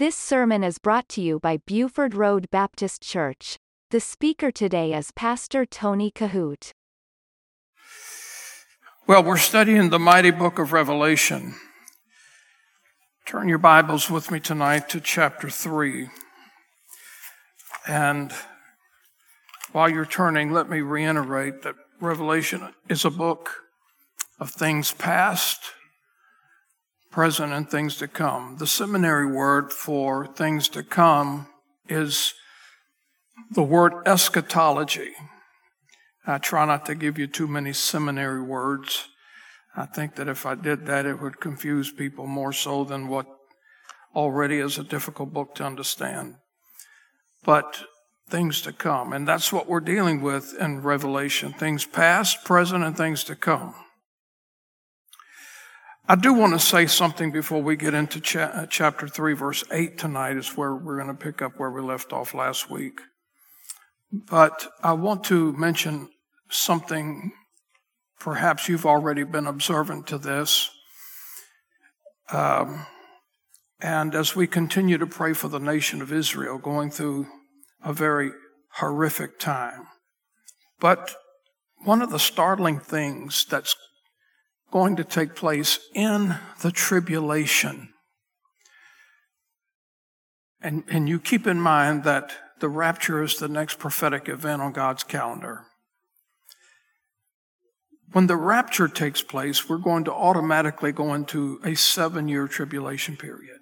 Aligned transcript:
This 0.00 0.16
sermon 0.16 0.64
is 0.64 0.78
brought 0.78 1.10
to 1.10 1.20
you 1.20 1.38
by 1.38 1.58
Buford 1.58 2.14
Road 2.14 2.48
Baptist 2.50 3.02
Church. 3.02 3.58
The 3.90 4.00
speaker 4.00 4.50
today 4.50 4.94
is 4.94 5.10
Pastor 5.10 5.66
Tony 5.66 6.10
Kohout. 6.10 6.72
Well, 9.06 9.22
we're 9.22 9.36
studying 9.36 9.90
the 9.90 9.98
mighty 9.98 10.30
book 10.30 10.58
of 10.58 10.72
Revelation. 10.72 11.54
Turn 13.26 13.46
your 13.46 13.58
Bibles 13.58 14.08
with 14.08 14.30
me 14.30 14.40
tonight 14.40 14.88
to 14.88 15.02
chapter 15.02 15.50
3. 15.50 16.08
And 17.86 18.32
while 19.72 19.90
you're 19.90 20.06
turning, 20.06 20.50
let 20.50 20.70
me 20.70 20.80
reiterate 20.80 21.60
that 21.60 21.74
Revelation 22.00 22.72
is 22.88 23.04
a 23.04 23.10
book 23.10 23.50
of 24.38 24.48
things 24.48 24.92
past, 24.92 25.72
present, 27.10 27.52
and 27.52 27.68
things 27.68 27.96
to 27.96 28.08
come. 28.08 28.56
The 28.58 28.66
seminary 28.66 29.26
word 29.26 29.72
for 29.72 30.26
things 30.26 30.68
to 30.70 30.82
come 30.82 31.48
is 31.88 32.34
the 33.50 33.62
word 33.62 33.92
eschatology. 34.06 35.12
I 36.26 36.38
try 36.38 36.64
not 36.64 36.86
to 36.86 36.94
give 36.94 37.18
you 37.18 37.26
too 37.26 37.48
many 37.48 37.72
seminary 37.72 38.42
words. 38.42 39.08
I 39.76 39.86
think 39.86 40.16
that 40.16 40.28
if 40.28 40.46
I 40.46 40.54
did 40.54 40.86
that, 40.86 41.06
it 41.06 41.20
would 41.20 41.40
confuse 41.40 41.90
people 41.90 42.26
more 42.26 42.52
so 42.52 42.84
than 42.84 43.08
what 43.08 43.26
already 44.14 44.58
is 44.58 44.78
a 44.78 44.84
difficult 44.84 45.32
book 45.32 45.54
to 45.56 45.64
understand. 45.64 46.36
But 47.44 47.84
things 48.28 48.62
to 48.62 48.72
come. 48.72 49.12
And 49.12 49.26
that's 49.26 49.52
what 49.52 49.68
we're 49.68 49.80
dealing 49.80 50.20
with 50.22 50.54
in 50.58 50.82
Revelation 50.82 51.52
things 51.52 51.84
past, 51.84 52.44
present, 52.44 52.84
and 52.84 52.96
things 52.96 53.24
to 53.24 53.34
come. 53.34 53.74
I 56.10 56.16
do 56.16 56.34
want 56.34 56.54
to 56.54 56.58
say 56.58 56.88
something 56.88 57.30
before 57.30 57.62
we 57.62 57.76
get 57.76 57.94
into 57.94 58.20
cha- 58.20 58.40
uh, 58.40 58.66
chapter 58.66 59.06
3, 59.06 59.32
verse 59.34 59.62
8 59.70 59.96
tonight, 59.96 60.36
is 60.36 60.56
where 60.56 60.74
we're 60.74 61.00
going 61.00 61.06
to 61.06 61.14
pick 61.14 61.40
up 61.40 61.52
where 61.56 61.70
we 61.70 61.80
left 61.80 62.12
off 62.12 62.34
last 62.34 62.68
week. 62.68 63.00
But 64.10 64.66
I 64.82 64.94
want 64.94 65.22
to 65.26 65.52
mention 65.52 66.08
something, 66.48 67.30
perhaps 68.18 68.68
you've 68.68 68.86
already 68.86 69.22
been 69.22 69.46
observant 69.46 70.08
to 70.08 70.18
this. 70.18 70.72
Um, 72.32 72.86
and 73.80 74.12
as 74.16 74.34
we 74.34 74.48
continue 74.48 74.98
to 74.98 75.06
pray 75.06 75.32
for 75.32 75.46
the 75.46 75.60
nation 75.60 76.02
of 76.02 76.12
Israel, 76.12 76.58
going 76.58 76.90
through 76.90 77.28
a 77.84 77.92
very 77.92 78.32
horrific 78.78 79.38
time. 79.38 79.86
But 80.80 81.14
one 81.84 82.02
of 82.02 82.10
the 82.10 82.18
startling 82.18 82.80
things 82.80 83.46
that's 83.48 83.76
going 84.70 84.96
to 84.96 85.04
take 85.04 85.34
place 85.34 85.78
in 85.94 86.36
the 86.62 86.70
tribulation. 86.70 87.88
And, 90.60 90.84
and 90.88 91.08
you 91.08 91.18
keep 91.18 91.46
in 91.46 91.60
mind 91.60 92.04
that 92.04 92.32
the 92.60 92.68
rapture 92.68 93.22
is 93.22 93.36
the 93.36 93.48
next 93.48 93.78
prophetic 93.78 94.28
event 94.28 94.62
on 94.62 94.72
God's 94.72 95.02
calendar. 95.02 95.64
When 98.12 98.26
the 98.26 98.36
rapture 98.36 98.88
takes 98.88 99.22
place, 99.22 99.68
we're 99.68 99.78
going 99.78 100.04
to 100.04 100.12
automatically 100.12 100.92
go 100.92 101.14
into 101.14 101.60
a 101.64 101.74
seven 101.74 102.28
year 102.28 102.48
tribulation 102.48 103.16
period. 103.16 103.58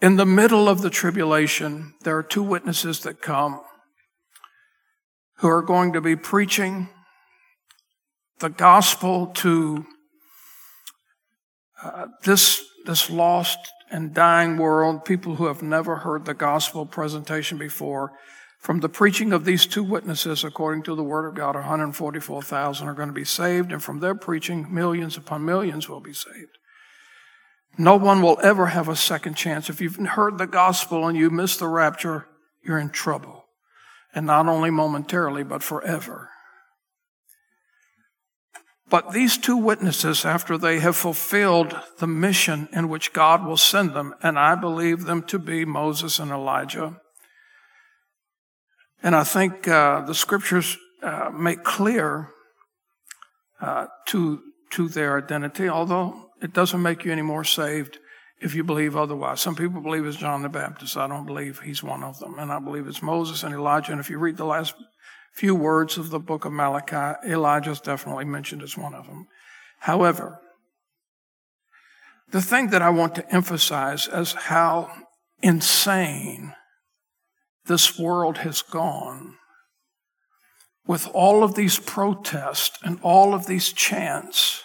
In 0.00 0.16
the 0.16 0.26
middle 0.26 0.68
of 0.68 0.82
the 0.82 0.90
tribulation, 0.90 1.94
there 2.02 2.16
are 2.16 2.22
two 2.22 2.42
witnesses 2.42 3.00
that 3.00 3.22
come 3.22 3.60
who 5.38 5.48
are 5.48 5.62
going 5.62 5.92
to 5.92 6.00
be 6.00 6.16
preaching 6.16 6.88
the 8.40 8.48
gospel 8.48 9.26
to 9.26 9.86
uh, 11.82 12.06
this, 12.24 12.62
this 12.86 13.10
lost 13.10 13.58
and 13.90 14.14
dying 14.14 14.56
world, 14.56 15.04
people 15.04 15.36
who 15.36 15.46
have 15.46 15.62
never 15.62 15.96
heard 15.96 16.24
the 16.24 16.34
gospel 16.34 16.86
presentation 16.86 17.58
before. 17.58 18.12
From 18.58 18.80
the 18.80 18.88
preaching 18.88 19.32
of 19.32 19.44
these 19.44 19.66
two 19.66 19.84
witnesses, 19.84 20.42
according 20.42 20.82
to 20.84 20.94
the 20.94 21.02
word 21.04 21.28
of 21.28 21.34
God, 21.34 21.54
144,000 21.54 22.88
are 22.88 22.94
going 22.94 23.08
to 23.08 23.14
be 23.14 23.24
saved, 23.24 23.72
and 23.72 23.82
from 23.82 24.00
their 24.00 24.16
preaching, 24.16 24.66
millions 24.72 25.16
upon 25.16 25.44
millions 25.44 25.88
will 25.88 26.00
be 26.00 26.12
saved. 26.12 26.58
No 27.78 27.94
one 27.94 28.20
will 28.20 28.38
ever 28.42 28.66
have 28.66 28.88
a 28.88 28.96
second 28.96 29.34
chance. 29.34 29.70
If 29.70 29.80
you've 29.80 29.96
heard 29.96 30.38
the 30.38 30.48
gospel 30.48 31.06
and 31.06 31.16
you 31.16 31.30
miss 31.30 31.56
the 31.56 31.68
rapture, 31.68 32.26
you're 32.64 32.78
in 32.78 32.90
trouble. 32.90 33.44
And 34.12 34.26
not 34.26 34.48
only 34.48 34.70
momentarily, 34.70 35.44
but 35.44 35.62
forever. 35.62 36.30
But 38.90 39.12
these 39.12 39.36
two 39.36 39.56
witnesses, 39.56 40.24
after 40.24 40.56
they 40.56 40.80
have 40.80 40.96
fulfilled 40.96 41.78
the 41.98 42.06
mission 42.06 42.68
in 42.72 42.88
which 42.88 43.12
God 43.12 43.44
will 43.44 43.58
send 43.58 43.92
them, 43.92 44.14
and 44.22 44.38
I 44.38 44.54
believe 44.54 45.04
them 45.04 45.22
to 45.24 45.38
be 45.38 45.64
Moses 45.64 46.18
and 46.18 46.30
Elijah, 46.30 47.00
and 49.02 49.14
I 49.14 49.24
think 49.24 49.68
uh, 49.68 50.00
the 50.00 50.14
scriptures 50.14 50.76
uh, 51.02 51.30
make 51.32 51.62
clear 51.62 52.30
uh, 53.60 53.86
to 54.06 54.40
to 54.70 54.88
their 54.88 55.18
identity, 55.18 55.68
although 55.68 56.30
it 56.42 56.52
doesn't 56.52 56.82
make 56.82 57.04
you 57.04 57.12
any 57.12 57.22
more 57.22 57.44
saved 57.44 57.98
if 58.40 58.54
you 58.54 58.64
believe 58.64 58.96
otherwise. 58.96 59.40
Some 59.40 59.56
people 59.56 59.80
believe 59.80 60.06
it's 60.06 60.16
John 60.16 60.42
the 60.42 60.48
Baptist. 60.48 60.96
I 60.96 61.08
don't 61.08 61.26
believe 61.26 61.60
he's 61.60 61.82
one 61.82 62.02
of 62.02 62.18
them, 62.18 62.38
and 62.38 62.52
I 62.52 62.58
believe 62.58 62.86
it's 62.86 63.02
Moses 63.02 63.42
and 63.42 63.54
Elijah. 63.54 63.92
And 63.92 64.00
if 64.00 64.10
you 64.10 64.18
read 64.18 64.36
the 64.36 64.44
last 64.44 64.74
few 65.38 65.54
words 65.54 65.96
of 65.96 66.10
the 66.10 66.18
book 66.18 66.44
of 66.44 66.52
Malachi. 66.52 67.16
Elijah 67.28 67.70
is 67.70 67.80
definitely 67.80 68.24
mentioned 68.24 68.60
as 68.60 68.76
one 68.76 68.92
of 68.92 69.06
them. 69.06 69.28
However, 69.80 70.40
the 72.30 72.42
thing 72.42 72.70
that 72.70 72.82
I 72.82 72.90
want 72.90 73.14
to 73.14 73.32
emphasize 73.32 74.08
is 74.08 74.32
how 74.32 74.90
insane 75.40 76.54
this 77.66 77.98
world 77.98 78.38
has 78.38 78.62
gone 78.62 79.36
with 80.86 81.08
all 81.14 81.44
of 81.44 81.54
these 81.54 81.78
protests 81.78 82.78
and 82.82 82.98
all 83.02 83.32
of 83.32 83.46
these 83.46 83.72
chants. 83.72 84.64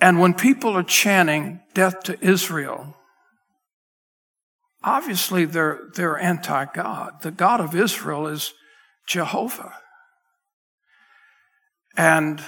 And 0.00 0.20
when 0.20 0.34
people 0.34 0.76
are 0.76 0.82
chanting 0.82 1.60
death 1.72 2.02
to 2.04 2.18
Israel, 2.24 2.96
obviously 4.82 5.44
they're, 5.44 5.80
they're 5.94 6.18
anti 6.18 6.66
God. 6.66 7.22
The 7.22 7.30
God 7.30 7.60
of 7.60 7.74
Israel 7.74 8.26
is 8.26 8.52
Jehovah. 9.06 9.74
And, 11.96 12.42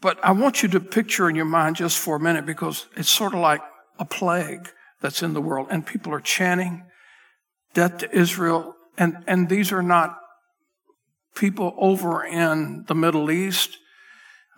but 0.00 0.18
I 0.24 0.32
want 0.32 0.62
you 0.62 0.68
to 0.70 0.80
picture 0.80 1.28
in 1.28 1.36
your 1.36 1.44
mind 1.44 1.76
just 1.76 1.98
for 1.98 2.16
a 2.16 2.20
minute 2.20 2.44
because 2.44 2.86
it's 2.96 3.08
sort 3.08 3.34
of 3.34 3.40
like 3.40 3.62
a 3.98 4.04
plague 4.04 4.68
that's 5.00 5.22
in 5.22 5.32
the 5.32 5.40
world 5.40 5.68
and 5.70 5.86
people 5.86 6.12
are 6.12 6.20
chanting 6.20 6.84
death 7.72 7.98
to 7.98 8.16
Israel. 8.16 8.74
And, 8.98 9.22
and 9.26 9.48
these 9.48 9.72
are 9.72 9.82
not 9.82 10.18
people 11.34 11.74
over 11.78 12.24
in 12.24 12.84
the 12.88 12.94
Middle 12.94 13.30
East 13.30 13.78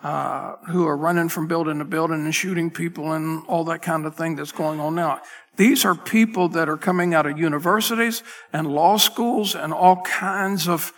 uh, 0.02 0.56
who 0.68 0.86
are 0.86 0.96
running 0.96 1.28
from 1.28 1.48
building 1.48 1.78
to 1.78 1.84
building 1.84 2.24
and 2.24 2.34
shooting 2.34 2.70
people 2.70 3.12
and 3.12 3.44
all 3.46 3.64
that 3.64 3.82
kind 3.82 4.06
of 4.06 4.14
thing 4.14 4.36
that's 4.36 4.52
going 4.52 4.78
on 4.78 4.94
now. 4.94 5.20
These 5.56 5.84
are 5.84 5.94
people 5.94 6.48
that 6.50 6.68
are 6.68 6.76
coming 6.76 7.14
out 7.14 7.26
of 7.26 7.38
universities 7.38 8.22
and 8.52 8.68
law 8.68 8.96
schools 8.96 9.56
and 9.56 9.72
all 9.72 10.02
kinds 10.02 10.68
of 10.68 10.92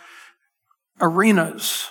arenas. 0.99 1.89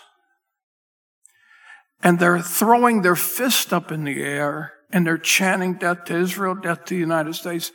And 2.02 2.18
they're 2.18 2.40
throwing 2.40 3.02
their 3.02 3.16
fist 3.16 3.72
up 3.72 3.90
in 3.90 4.04
the 4.04 4.22
air 4.22 4.72
and 4.92 5.04
they're 5.06 5.18
chanting 5.18 5.74
death 5.74 6.04
to 6.04 6.16
Israel, 6.16 6.54
death 6.54 6.84
to 6.86 6.94
the 6.94 7.00
United 7.00 7.34
States. 7.34 7.72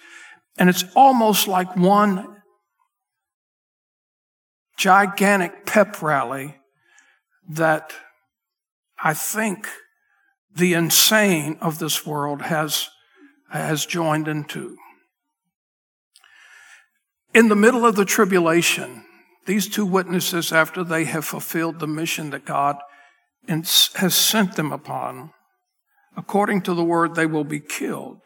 And 0.57 0.69
it's 0.69 0.85
almost 0.95 1.47
like 1.47 1.75
one 1.75 2.41
gigantic 4.77 5.65
pep 5.65 6.01
rally 6.01 6.55
that 7.49 7.93
I 9.03 9.13
think 9.13 9.67
the 10.55 10.73
insane 10.73 11.57
of 11.61 11.79
this 11.79 12.05
world 12.05 12.43
has, 12.43 12.89
has 13.49 13.85
joined 13.85 14.27
into. 14.27 14.77
In 17.33 17.49
the 17.49 17.55
middle 17.55 17.85
of 17.85 17.95
the 17.95 18.05
tribulation, 18.05 19.03
these 19.45 19.67
two 19.67 19.85
witnesses, 19.85 20.51
after 20.51 20.83
they 20.83 21.03
have 21.03 21.25
fulfilled 21.25 21.79
the 21.79 21.87
mission 21.87 22.29
that 22.29 22.45
God 22.45 22.77
has 23.47 24.15
sent 24.15 24.55
them 24.55 24.71
upon, 24.71 25.31
according 26.17 26.61
to 26.61 26.73
the 26.73 26.83
word, 26.83 27.15
they 27.15 27.25
will 27.25 27.43
be 27.43 27.59
killed. 27.59 28.21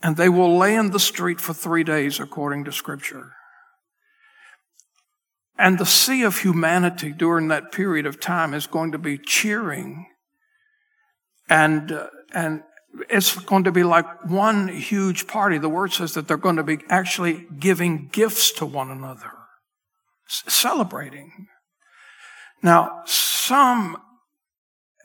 And 0.00 0.16
they 0.16 0.28
will 0.28 0.56
lay 0.56 0.76
in 0.76 0.90
the 0.90 1.00
street 1.00 1.40
for 1.40 1.52
three 1.52 1.82
days, 1.82 2.20
according 2.20 2.64
to 2.64 2.72
Scripture. 2.72 3.33
And 5.56 5.78
the 5.78 5.86
sea 5.86 6.22
of 6.22 6.38
humanity 6.38 7.12
during 7.12 7.48
that 7.48 7.70
period 7.70 8.06
of 8.06 8.20
time 8.20 8.54
is 8.54 8.66
going 8.66 8.92
to 8.92 8.98
be 8.98 9.18
cheering 9.18 10.06
and, 11.48 11.92
uh, 11.92 12.06
and 12.32 12.62
it's 13.10 13.36
going 13.36 13.64
to 13.64 13.72
be 13.72 13.82
like 13.82 14.24
one 14.24 14.68
huge 14.68 15.26
party. 15.26 15.58
The 15.58 15.68
word 15.68 15.92
says 15.92 16.14
that 16.14 16.28
they're 16.28 16.36
going 16.36 16.56
to 16.56 16.62
be 16.62 16.78
actually 16.88 17.46
giving 17.58 18.08
gifts 18.08 18.52
to 18.52 18.66
one 18.66 18.90
another, 18.90 19.32
celebrating. 20.26 21.48
Now, 22.62 23.02
some 23.04 23.98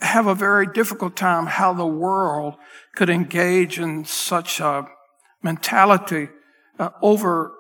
have 0.02 0.28
a 0.28 0.36
very 0.36 0.68
difficult 0.68 1.16
time 1.16 1.46
how 1.46 1.74
the 1.74 1.86
world 1.86 2.56
could 2.96 3.10
engage 3.10 3.80
in 3.80 4.06
such 4.06 4.60
a 4.60 4.88
mentality 5.44 6.30
uh, 6.78 6.90
over 7.02 7.54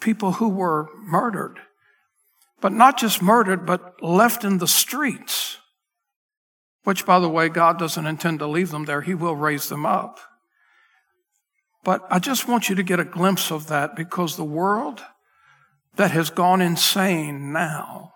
people 0.00 0.32
who 0.32 0.48
were 0.48 0.88
murdered. 0.98 1.60
But 2.60 2.72
not 2.72 2.98
just 2.98 3.22
murdered, 3.22 3.66
but 3.66 4.02
left 4.02 4.44
in 4.44 4.58
the 4.58 4.66
streets. 4.66 5.58
Which, 6.84 7.04
by 7.04 7.18
the 7.18 7.28
way, 7.28 7.48
God 7.48 7.78
doesn't 7.78 8.06
intend 8.06 8.38
to 8.38 8.46
leave 8.46 8.70
them 8.70 8.84
there. 8.84 9.02
He 9.02 9.14
will 9.14 9.36
raise 9.36 9.68
them 9.68 9.84
up. 9.84 10.20
But 11.84 12.06
I 12.10 12.18
just 12.18 12.48
want 12.48 12.68
you 12.68 12.74
to 12.74 12.82
get 12.82 13.00
a 13.00 13.04
glimpse 13.04 13.50
of 13.52 13.68
that 13.68 13.94
because 13.94 14.36
the 14.36 14.44
world 14.44 15.02
that 15.96 16.10
has 16.10 16.30
gone 16.30 16.60
insane 16.60 17.52
now, 17.52 18.12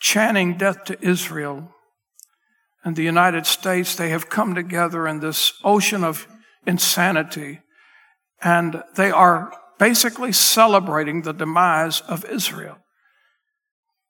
chanting 0.00 0.56
death 0.56 0.84
to 0.84 1.04
Israel, 1.04 1.72
and 2.84 2.94
the 2.94 3.02
United 3.02 3.46
States, 3.46 3.96
they 3.96 4.10
have 4.10 4.28
come 4.28 4.54
together 4.54 5.08
in 5.08 5.18
this 5.18 5.52
ocean 5.64 6.04
of 6.04 6.28
insanity, 6.66 7.60
and 8.40 8.82
they 8.94 9.10
are 9.10 9.52
basically 9.78 10.30
celebrating 10.30 11.22
the 11.22 11.32
demise 11.32 12.00
of 12.02 12.24
Israel. 12.26 12.78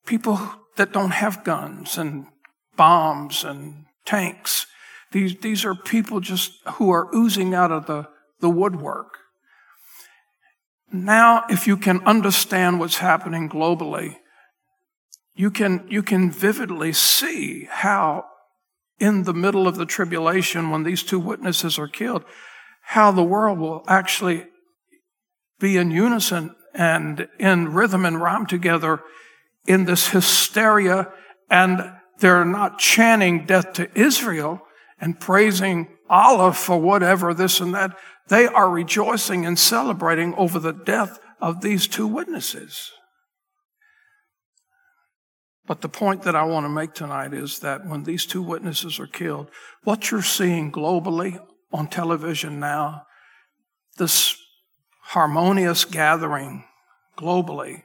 People 0.07 0.41
that 0.77 0.93
don't 0.93 1.11
have 1.11 1.45
guns 1.45 1.99
and 1.99 2.27
bombs 2.77 3.45
and 3.45 3.87
tanks. 4.05 4.67
These, 5.13 5.39
these 5.41 5.65
are 5.65 5.75
people 5.75 6.21
just 6.21 6.53
who 6.75 6.91
are 6.91 7.15
oozing 7.15 7.55
out 7.55 7.73
of 7.73 7.87
the, 7.87 8.09
the 8.41 8.51
woodwork. 8.51 9.19
Now, 10.93 11.45
if 11.51 11.67
you 11.67 11.77
can 11.77 12.01
understand 12.07 12.79
what's 12.79 12.99
happening 12.99 13.49
globally, 13.49 14.17
you 15.35 15.51
can, 15.51 15.87
you 15.89 16.03
can 16.03 16.31
vividly 16.31 16.93
see 16.93 17.69
how 17.71 18.25
in 18.99 19.25
the 19.25 19.35
middle 19.35 19.69
of 19.69 19.77
the 19.77 19.85
tribulation, 19.85 20.71
when 20.71 20.83
these 20.83 21.03
two 21.03 21.19
witnesses 21.19 21.79
are 21.79 21.89
killed, 21.89 22.25
how 22.83 23.11
the 23.11 23.23
world 23.23 23.59
will 23.59 23.85
actually 23.87 24.47
be 25.59 25.77
in 25.77 25.91
unison 25.91 26.55
and 26.73 27.29
in 27.39 27.73
rhythm 27.73 28.07
and 28.07 28.23
rhyme 28.23 28.47
together 28.47 29.03
in 29.67 29.85
this 29.85 30.09
hysteria. 30.09 31.13
And 31.51 31.93
they're 32.19 32.45
not 32.45 32.79
chanting 32.79 33.47
death 33.47 33.73
to 33.75 33.89
Israel 33.99 34.63
and 35.01 35.21
praising 35.21 35.89
Allah 36.09 36.53
for 36.53 36.81
whatever, 36.81 37.35
this 37.35 37.61
and 37.61 37.75
that. 37.75 37.97
They 38.29 38.47
are 38.47 38.71
rejoicing 38.71 39.47
and 39.47 39.59
celebrating 39.59 40.35
over 40.35 40.59
the 40.59 40.73
death 40.73 41.19
of 41.41 41.61
these 41.61 41.87
two 41.87 42.07
witnesses. 42.07 42.93
But 45.67 45.81
the 45.81 45.89
point 45.89 46.23
that 46.23 46.37
I 46.37 46.45
want 46.45 46.65
to 46.65 46.71
make 46.71 46.95
tonight 46.95 47.35
is 47.35 47.59
that 47.59 47.87
when 47.87 48.05
these 48.05 48.25
two 48.25 48.43
witnesses 48.43 49.01
are 49.01 49.07
killed, 49.07 49.51
what 49.83 50.11
you're 50.11 50.23
seeing 50.23 50.71
globally 50.71 51.41
on 51.73 51.89
television 51.89 52.61
now, 52.61 53.03
this 53.99 54.37
harmonious 55.03 55.85
gathering 55.85 56.65
globally 57.19 57.83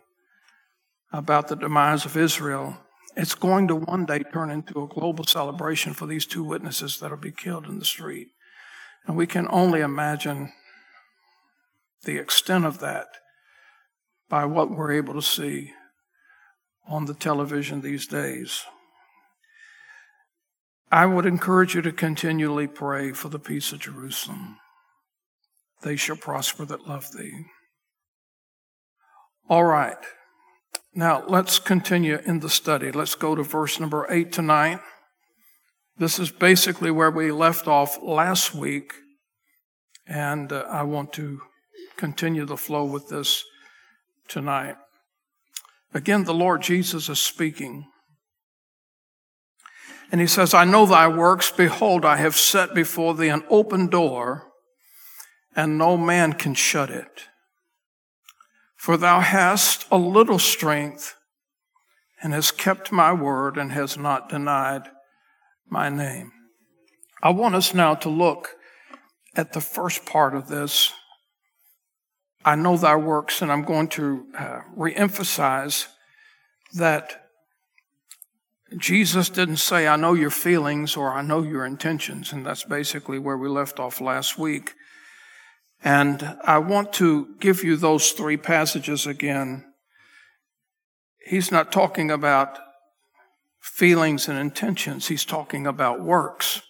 about 1.11 1.47
the 1.47 1.55
demise 1.55 2.05
of 2.05 2.15
Israel, 2.15 2.77
it's 3.15 3.35
going 3.35 3.67
to 3.67 3.75
one 3.75 4.05
day 4.05 4.19
turn 4.19 4.49
into 4.49 4.83
a 4.83 4.87
global 4.87 5.25
celebration 5.25 5.93
for 5.93 6.05
these 6.05 6.25
two 6.25 6.43
witnesses 6.43 6.99
that'll 6.99 7.17
be 7.17 7.31
killed 7.31 7.65
in 7.65 7.79
the 7.79 7.85
street. 7.85 8.29
And 9.05 9.17
we 9.17 9.27
can 9.27 9.47
only 9.49 9.81
imagine 9.81 10.53
the 12.03 12.17
extent 12.17 12.65
of 12.65 12.79
that 12.79 13.07
by 14.29 14.45
what 14.45 14.71
we're 14.71 14.93
able 14.93 15.13
to 15.15 15.21
see 15.21 15.71
on 16.87 17.05
the 17.05 17.13
television 17.13 17.81
these 17.81 18.07
days. 18.07 18.63
I 20.91 21.05
would 21.05 21.25
encourage 21.25 21.75
you 21.75 21.81
to 21.83 21.91
continually 21.91 22.67
pray 22.67 23.11
for 23.11 23.29
the 23.29 23.39
peace 23.39 23.71
of 23.71 23.79
Jerusalem. 23.79 24.57
They 25.83 25.95
shall 25.95 26.17
prosper 26.17 26.65
that 26.65 26.87
love 26.87 27.11
thee. 27.11 27.45
All 29.49 29.63
right. 29.63 29.97
Now 30.93 31.23
let's 31.27 31.57
continue 31.57 32.19
in 32.25 32.41
the 32.41 32.49
study. 32.49 32.91
Let's 32.91 33.15
go 33.15 33.33
to 33.33 33.43
verse 33.43 33.79
number 33.79 34.05
8 34.09 34.31
to 34.33 34.41
9. 34.41 34.79
This 35.97 36.19
is 36.19 36.31
basically 36.31 36.91
where 36.91 37.11
we 37.11 37.31
left 37.31 37.67
off 37.67 37.97
last 38.01 38.53
week, 38.53 38.93
and 40.07 40.51
uh, 40.51 40.65
I 40.69 40.83
want 40.83 41.13
to 41.13 41.41
continue 41.95 42.45
the 42.45 42.57
flow 42.57 42.83
with 42.83 43.07
this 43.07 43.43
tonight. 44.27 44.75
Again, 45.93 46.23
the 46.23 46.33
Lord 46.33 46.61
Jesus 46.61 47.07
is 47.07 47.21
speaking. 47.21 47.85
And 50.11 50.19
he 50.19 50.27
says, 50.27 50.53
I 50.53 50.65
know 50.65 50.85
thy 50.85 51.07
works. 51.07 51.51
Behold, 51.51 52.03
I 52.03 52.17
have 52.17 52.35
set 52.35 52.73
before 52.73 53.13
thee 53.13 53.29
an 53.29 53.43
open 53.49 53.87
door, 53.87 54.47
and 55.55 55.77
no 55.77 55.95
man 55.95 56.33
can 56.33 56.53
shut 56.53 56.89
it. 56.89 57.27
For 58.81 58.97
thou 58.97 59.19
hast 59.19 59.85
a 59.91 59.97
little 59.97 60.39
strength, 60.39 61.13
and 62.19 62.33
hast 62.33 62.57
kept 62.57 62.91
my 62.91 63.13
word, 63.13 63.55
and 63.55 63.71
hast 63.71 63.99
not 63.99 64.27
denied 64.27 64.89
my 65.69 65.87
name. 65.89 66.31
I 67.21 67.29
want 67.29 67.53
us 67.53 67.75
now 67.75 67.93
to 67.93 68.09
look 68.09 68.55
at 69.35 69.53
the 69.53 69.61
first 69.61 70.03
part 70.07 70.33
of 70.33 70.47
this 70.47 70.93
I 72.43 72.55
know 72.55 72.75
thy 72.75 72.95
works, 72.95 73.43
and 73.43 73.51
I'm 73.51 73.61
going 73.61 73.87
to 73.89 74.25
uh, 74.35 74.61
reemphasize 74.75 75.85
that 76.73 77.27
Jesus 78.75 79.29
didn't 79.29 79.57
say, 79.57 79.87
I 79.87 79.95
know 79.95 80.15
your 80.15 80.31
feelings 80.31 80.97
or 80.97 81.13
I 81.13 81.21
know 81.21 81.43
your 81.43 81.67
intentions. 81.67 82.33
And 82.33 82.43
that's 82.43 82.63
basically 82.63 83.19
where 83.19 83.37
we 83.37 83.47
left 83.47 83.79
off 83.79 84.01
last 84.01 84.39
week. 84.39 84.73
And 85.83 86.37
I 86.43 86.59
want 86.59 86.93
to 86.93 87.35
give 87.39 87.63
you 87.63 87.75
those 87.75 88.11
three 88.11 88.37
passages 88.37 89.07
again. 89.07 89.65
He's 91.25 91.51
not 91.51 91.71
talking 91.71 92.11
about 92.11 92.59
feelings 93.59 94.27
and 94.27 94.37
intentions. 94.37 95.07
He's 95.07 95.25
talking 95.25 95.65
about 95.65 96.01
works. 96.01 96.61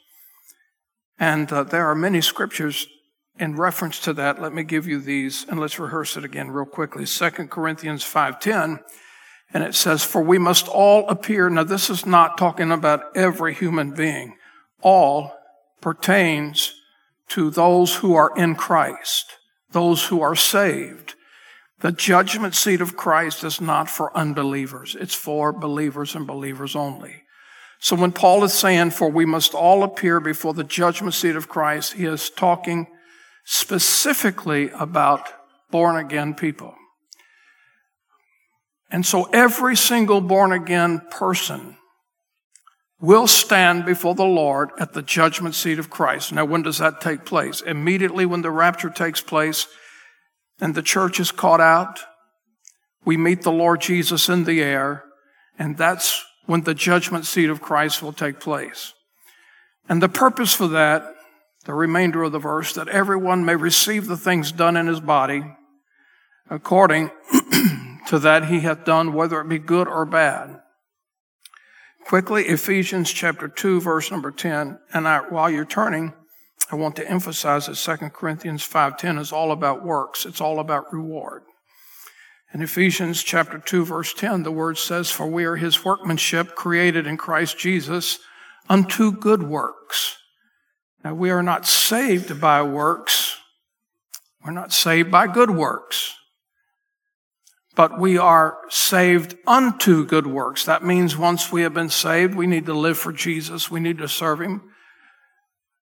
And 1.20 1.52
uh, 1.52 1.64
there 1.64 1.88
are 1.88 1.96
many 1.96 2.22
scriptures 2.22 2.88
in 3.40 3.56
reference 3.56 4.00
to 4.02 4.14
that, 4.14 4.42
let 4.42 4.54
me 4.54 4.64
give 4.64 4.88
you 4.88 5.00
these 5.00 5.46
and 5.50 5.60
let's 5.60 5.80
rehearse 5.80 6.16
it 6.18 6.24
again 6.24 6.52
real 6.52 6.66
quickly. 6.66 7.06
2 7.06 7.48
Corinthians 7.48 8.04
5:10 8.04 8.84
and 9.54 9.64
it 9.64 9.76
says 9.76 10.04
for 10.04 10.22
we 10.22 10.38
must 10.38 10.68
all 10.68 11.08
appear 11.10 11.50
now 11.50 11.64
this 11.64 11.90
is 11.90 12.06
not 12.06 12.38
talking 12.38 12.72
about 12.72 13.16
every 13.16 13.54
human 13.54 13.92
being. 13.92 14.36
All 14.82 15.36
pertains 15.82 16.76
to 17.32 17.50
those 17.50 17.96
who 17.96 18.16
are 18.16 18.32
in 18.36 18.56
Christ, 18.56 19.38
those 19.72 20.06
who 20.06 20.22
are 20.22 20.36
saved. 20.36 21.16
The 21.80 21.92
judgment 21.92 22.56
seat 22.56 22.82
of 22.82 22.96
Christ 22.96 23.44
is 23.44 23.60
not 23.60 23.90
for 23.90 24.16
unbelievers. 24.16 24.96
It's 25.00 25.16
for 25.16 25.52
believers 25.52 26.14
and 26.14 26.28
believers 26.28 26.76
only. 26.76 27.24
So 27.80 27.96
when 27.96 28.12
Paul 28.12 28.44
is 28.44 28.54
saying, 28.54 28.92
for 28.92 29.10
we 29.10 29.26
must 29.26 29.54
all 29.54 29.84
appear 29.84 30.20
before 30.20 30.54
the 30.54 30.64
judgment 30.64 31.16
seat 31.16 31.36
of 31.36 31.50
Christ, 31.50 31.94
he 31.94 32.06
is 32.06 32.30
talking 32.30 32.88
specifically 33.46 34.70
about 34.72 35.30
born 35.72 35.96
again 35.96 36.36
people. 36.36 36.76
And 38.92 39.06
so 39.06 39.24
every 39.32 39.76
single 39.76 40.22
born 40.22 40.52
again 40.52 41.02
person 41.10 41.78
will 43.02 43.28
stand 43.28 43.84
before 43.86 44.16
the 44.16 44.24
Lord 44.24 44.70
at 44.80 44.94
the 44.94 45.02
judgment 45.02 45.56
seat 45.56 45.80
of 45.80 45.90
Christ. 45.90 46.32
Now, 46.32 46.46
when 46.46 46.62
does 46.62 46.78
that 46.78 47.02
take 47.02 47.26
place? 47.26 47.62
Immediately 47.62 48.26
when 48.26 48.44
the 48.44 48.52
rapture 48.52 48.90
takes 48.90 49.22
place 49.22 49.68
and 50.60 50.76
the 50.76 50.84
church 50.84 51.20
is 51.20 51.32
caught 51.32 51.62
out, 51.62 52.00
we 53.04 53.18
meet 53.18 53.42
the 53.42 53.52
Lord 53.52 53.82
Jesus 53.82 54.30
in 54.30 54.44
the 54.44 54.62
air, 54.62 55.04
and 55.58 55.76
that's 55.76 56.24
when 56.46 56.62
the 56.62 56.76
judgment 56.76 57.26
seat 57.26 57.50
of 57.50 57.62
Christ 57.62 58.04
will 58.04 58.14
take 58.14 58.40
place. 58.40 58.94
And 59.90 60.02
the 60.02 60.10
purpose 60.10 60.54
for 60.54 60.68
that 60.68 61.04
the 61.66 61.74
remainder 61.74 62.24
of 62.24 62.32
the 62.32 62.40
verse, 62.40 62.74
that 62.74 62.88
everyone 62.88 63.46
may 63.46 63.56
receive 63.56 64.08
the 64.08 64.18
things 64.18 64.52
done 64.52 64.76
in 64.76 64.88
his 64.88 65.00
body 65.00 65.44
according 66.50 67.12
to 68.08 68.20
that 68.20 68.46
he 68.46 68.62
hath 68.62 68.84
done, 68.84 69.14
whether 69.14 69.40
it 69.40 69.48
be 69.48 69.60
good 69.60 69.88
or 69.88 70.06
bad. 70.06 70.60
Quickly, 72.06 72.46
Ephesians 72.46 73.12
chapter 73.12 73.48
2, 73.48 73.82
verse 73.82 74.12
number 74.12 74.32
10. 74.32 74.80
And 74.94 75.08
I, 75.08 75.20
while 75.20 75.50
you're 75.50 75.66
turning, 75.66 76.14
I 76.72 76.76
want 76.76 76.96
to 76.98 77.10
emphasize 77.10 77.68
that 77.68 77.76
2 77.76 78.10
Corinthians 78.10 78.68
5.10 78.68 79.20
is 79.20 79.32
all 79.32 79.52
about 79.52 79.86
works. 79.86 80.26
It's 80.26 80.42
all 80.42 80.60
about 80.60 80.92
reward. 80.94 81.44
In 82.54 82.62
Ephesians 82.62 83.24
chapter 83.24 83.60
2, 83.60 83.86
verse 83.86 84.14
10, 84.14 84.44
the 84.44 84.52
word 84.52 84.78
says, 84.78 85.10
For 85.10 85.28
we 85.28 85.46
are 85.46 85.56
his 85.56 85.86
workmanship 85.86 86.56
created 86.56 87.08
in 87.08 87.18
Christ 87.18 87.58
Jesus 87.58 88.20
unto 88.70 89.12
good 89.12 89.44
works 89.44 90.18
now, 91.04 91.14
we 91.16 91.32
are 91.32 91.44
not 91.44 91.66
saved 91.66 92.40
by 92.40 92.62
works. 92.62 93.38
We're 94.46 94.52
not 94.52 94.72
saved 94.72 95.12
by 95.12 95.28
good 95.28 95.50
works. 95.50 96.16
But 97.76 98.00
we 98.00 98.18
are 98.18 98.58
saved 98.70 99.36
unto 99.48 100.06
good 100.06 100.28
works. 100.28 100.66
That 100.66 100.84
means 100.84 101.18
once 101.18 101.52
we 101.52 101.62
have 101.62 101.74
been 101.74 101.90
saved, 101.90 102.36
we 102.36 102.48
need 102.48 102.66
to 102.66 102.74
live 102.74 102.98
for 102.98 103.14
Jesus. 103.14 103.72
We 103.72 103.80
need 103.80 103.98
to 104.00 104.08
serve 104.08 104.42
Him 104.42 104.62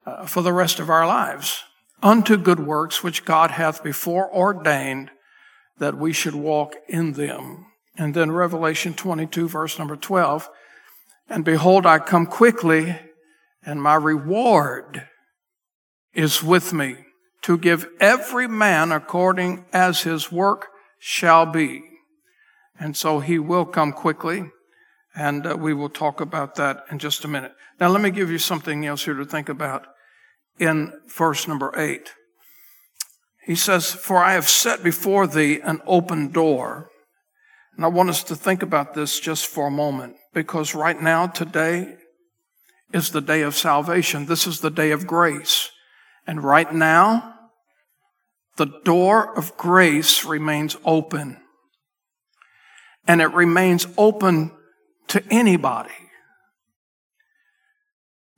uh, 0.04 0.26
for 0.26 0.42
the 0.42 0.52
rest 0.52 0.80
of 0.80 0.90
our 0.90 1.06
lives. 1.06 1.62
Unto 2.02 2.36
good 2.36 2.60
works 2.60 3.02
which 3.02 3.24
God 3.24 3.52
hath 3.52 3.82
before 3.82 4.32
ordained 4.32 5.10
that 5.78 5.96
we 5.96 6.12
should 6.12 6.34
walk 6.34 6.74
in 6.88 7.12
them. 7.12 7.66
And 7.96 8.14
then 8.14 8.30
Revelation 8.30 8.94
22 8.94 9.48
verse 9.48 9.78
number 9.78 9.96
12. 9.96 10.48
And 11.28 11.44
behold, 11.44 11.86
I 11.86 11.98
come 11.98 12.26
quickly 12.26 12.96
and 13.64 13.82
my 13.82 13.94
reward 13.94 15.08
is 16.14 16.42
with 16.42 16.72
me 16.72 16.96
to 17.42 17.58
give 17.58 17.88
every 18.00 18.48
man 18.48 18.92
according 18.92 19.64
as 19.72 20.02
his 20.02 20.30
work 20.30 20.68
shall 20.98 21.46
be. 21.46 21.82
And 22.78 22.96
so 22.96 23.20
he 23.20 23.38
will 23.38 23.64
come 23.64 23.92
quickly, 23.92 24.50
and 25.14 25.46
uh, 25.46 25.56
we 25.56 25.74
will 25.74 25.88
talk 25.88 26.20
about 26.20 26.54
that 26.56 26.84
in 26.90 26.98
just 26.98 27.24
a 27.24 27.28
minute. 27.28 27.52
Now, 27.80 27.88
let 27.88 28.00
me 28.00 28.10
give 28.10 28.30
you 28.30 28.38
something 28.38 28.86
else 28.86 29.04
here 29.04 29.14
to 29.14 29.24
think 29.24 29.48
about 29.48 29.86
in 30.58 30.92
verse 31.06 31.48
number 31.48 31.72
eight. 31.76 32.12
He 33.44 33.54
says, 33.54 33.92
For 33.92 34.18
I 34.18 34.34
have 34.34 34.48
set 34.48 34.82
before 34.82 35.26
thee 35.26 35.60
an 35.60 35.80
open 35.86 36.30
door. 36.30 36.90
And 37.74 37.84
I 37.84 37.88
want 37.88 38.10
us 38.10 38.24
to 38.24 38.36
think 38.36 38.62
about 38.62 38.94
this 38.94 39.20
just 39.20 39.46
for 39.46 39.68
a 39.68 39.70
moment, 39.70 40.16
because 40.34 40.74
right 40.74 41.00
now, 41.00 41.28
today, 41.28 41.94
is 42.92 43.10
the 43.10 43.20
day 43.20 43.42
of 43.42 43.54
salvation. 43.54 44.26
This 44.26 44.46
is 44.46 44.60
the 44.60 44.70
day 44.70 44.90
of 44.90 45.06
grace. 45.06 45.70
And 46.26 46.42
right 46.42 46.72
now, 46.72 47.37
the 48.58 48.66
door 48.84 49.38
of 49.38 49.56
grace 49.56 50.24
remains 50.24 50.76
open. 50.84 51.38
And 53.06 53.22
it 53.22 53.32
remains 53.32 53.86
open 53.96 54.50
to 55.06 55.22
anybody. 55.30 55.94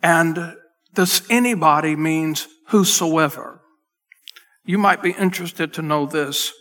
And 0.02 0.56
this 0.94 1.22
anybody 1.30 1.96
means 1.96 2.46
whosoever. 2.68 3.62
You 4.64 4.78
might 4.78 5.02
be 5.02 5.12
interested 5.12 5.72
to 5.74 5.82
know 5.82 6.06
this 6.06 6.52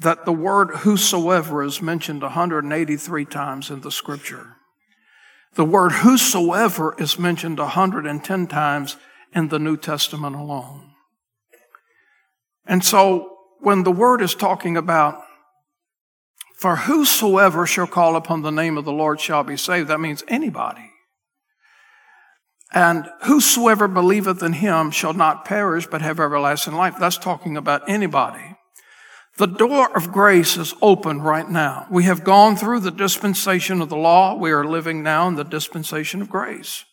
that 0.00 0.24
the 0.24 0.32
word 0.32 0.70
whosoever 0.76 1.62
is 1.64 1.82
mentioned 1.82 2.22
183 2.22 3.24
times 3.24 3.68
in 3.68 3.80
the 3.80 3.90
scripture. 3.90 4.54
The 5.54 5.64
word 5.64 5.90
whosoever 5.90 6.94
is 7.00 7.18
mentioned 7.18 7.58
110 7.58 8.46
times 8.46 8.96
in 9.34 9.48
the 9.48 9.58
New 9.58 9.76
Testament 9.76 10.36
alone. 10.36 10.87
And 12.68 12.84
so 12.84 13.38
when 13.60 13.82
the 13.82 13.90
word 13.90 14.22
is 14.22 14.34
talking 14.34 14.76
about, 14.76 15.24
for 16.58 16.76
whosoever 16.76 17.66
shall 17.66 17.86
call 17.86 18.14
upon 18.14 18.42
the 18.42 18.50
name 18.50 18.76
of 18.76 18.84
the 18.84 18.92
Lord 18.92 19.20
shall 19.20 19.42
be 19.42 19.56
saved, 19.56 19.88
that 19.88 20.00
means 20.00 20.22
anybody. 20.28 20.90
And 22.72 23.08
whosoever 23.22 23.88
believeth 23.88 24.42
in 24.42 24.52
him 24.52 24.90
shall 24.90 25.14
not 25.14 25.44
perish 25.44 25.86
but 25.86 26.02
have 26.02 26.20
everlasting 26.20 26.74
life. 26.74 26.96
That's 27.00 27.16
talking 27.16 27.56
about 27.56 27.88
anybody. 27.88 28.56
The 29.38 29.46
door 29.46 29.96
of 29.96 30.12
grace 30.12 30.56
is 30.56 30.74
open 30.82 31.22
right 31.22 31.48
now. 31.48 31.86
We 31.90 32.04
have 32.04 32.24
gone 32.24 32.56
through 32.56 32.80
the 32.80 32.90
dispensation 32.90 33.80
of 33.80 33.88
the 33.88 33.96
law. 33.96 34.34
We 34.34 34.50
are 34.50 34.64
living 34.64 35.02
now 35.02 35.28
in 35.28 35.36
the 35.36 35.44
dispensation 35.44 36.20
of 36.20 36.28
grace. 36.28 36.84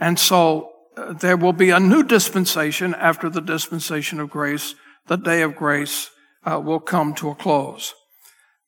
And 0.00 0.18
so 0.18 0.69
there 1.20 1.36
will 1.36 1.52
be 1.52 1.70
a 1.70 1.80
new 1.80 2.02
dispensation 2.02 2.94
after 2.94 3.28
the 3.28 3.40
dispensation 3.40 4.20
of 4.20 4.30
grace. 4.30 4.74
The 5.06 5.16
day 5.16 5.42
of 5.42 5.56
grace 5.56 6.10
uh, 6.44 6.60
will 6.60 6.80
come 6.80 7.14
to 7.14 7.30
a 7.30 7.34
close. 7.34 7.94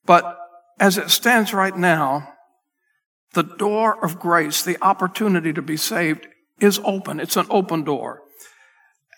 But 0.04 0.38
as 0.80 0.98
it 0.98 1.10
stands 1.10 1.52
right 1.52 1.76
now, 1.76 2.32
the 3.34 3.42
door 3.42 4.02
of 4.04 4.18
grace, 4.18 4.62
the 4.62 4.82
opportunity 4.82 5.52
to 5.52 5.62
be 5.62 5.76
saved 5.76 6.26
is 6.60 6.80
open. 6.84 7.20
It's 7.20 7.36
an 7.36 7.46
open 7.50 7.84
door. 7.84 8.22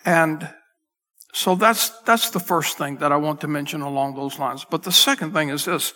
And 0.04 0.50
so 1.32 1.56
that's, 1.56 1.90
that's 2.02 2.30
the 2.30 2.40
first 2.40 2.78
thing 2.78 2.98
that 2.98 3.10
I 3.10 3.16
want 3.16 3.40
to 3.40 3.48
mention 3.48 3.80
along 3.80 4.14
those 4.14 4.38
lines. 4.38 4.64
But 4.64 4.84
the 4.84 4.92
second 4.92 5.32
thing 5.32 5.48
is 5.48 5.64
this, 5.64 5.92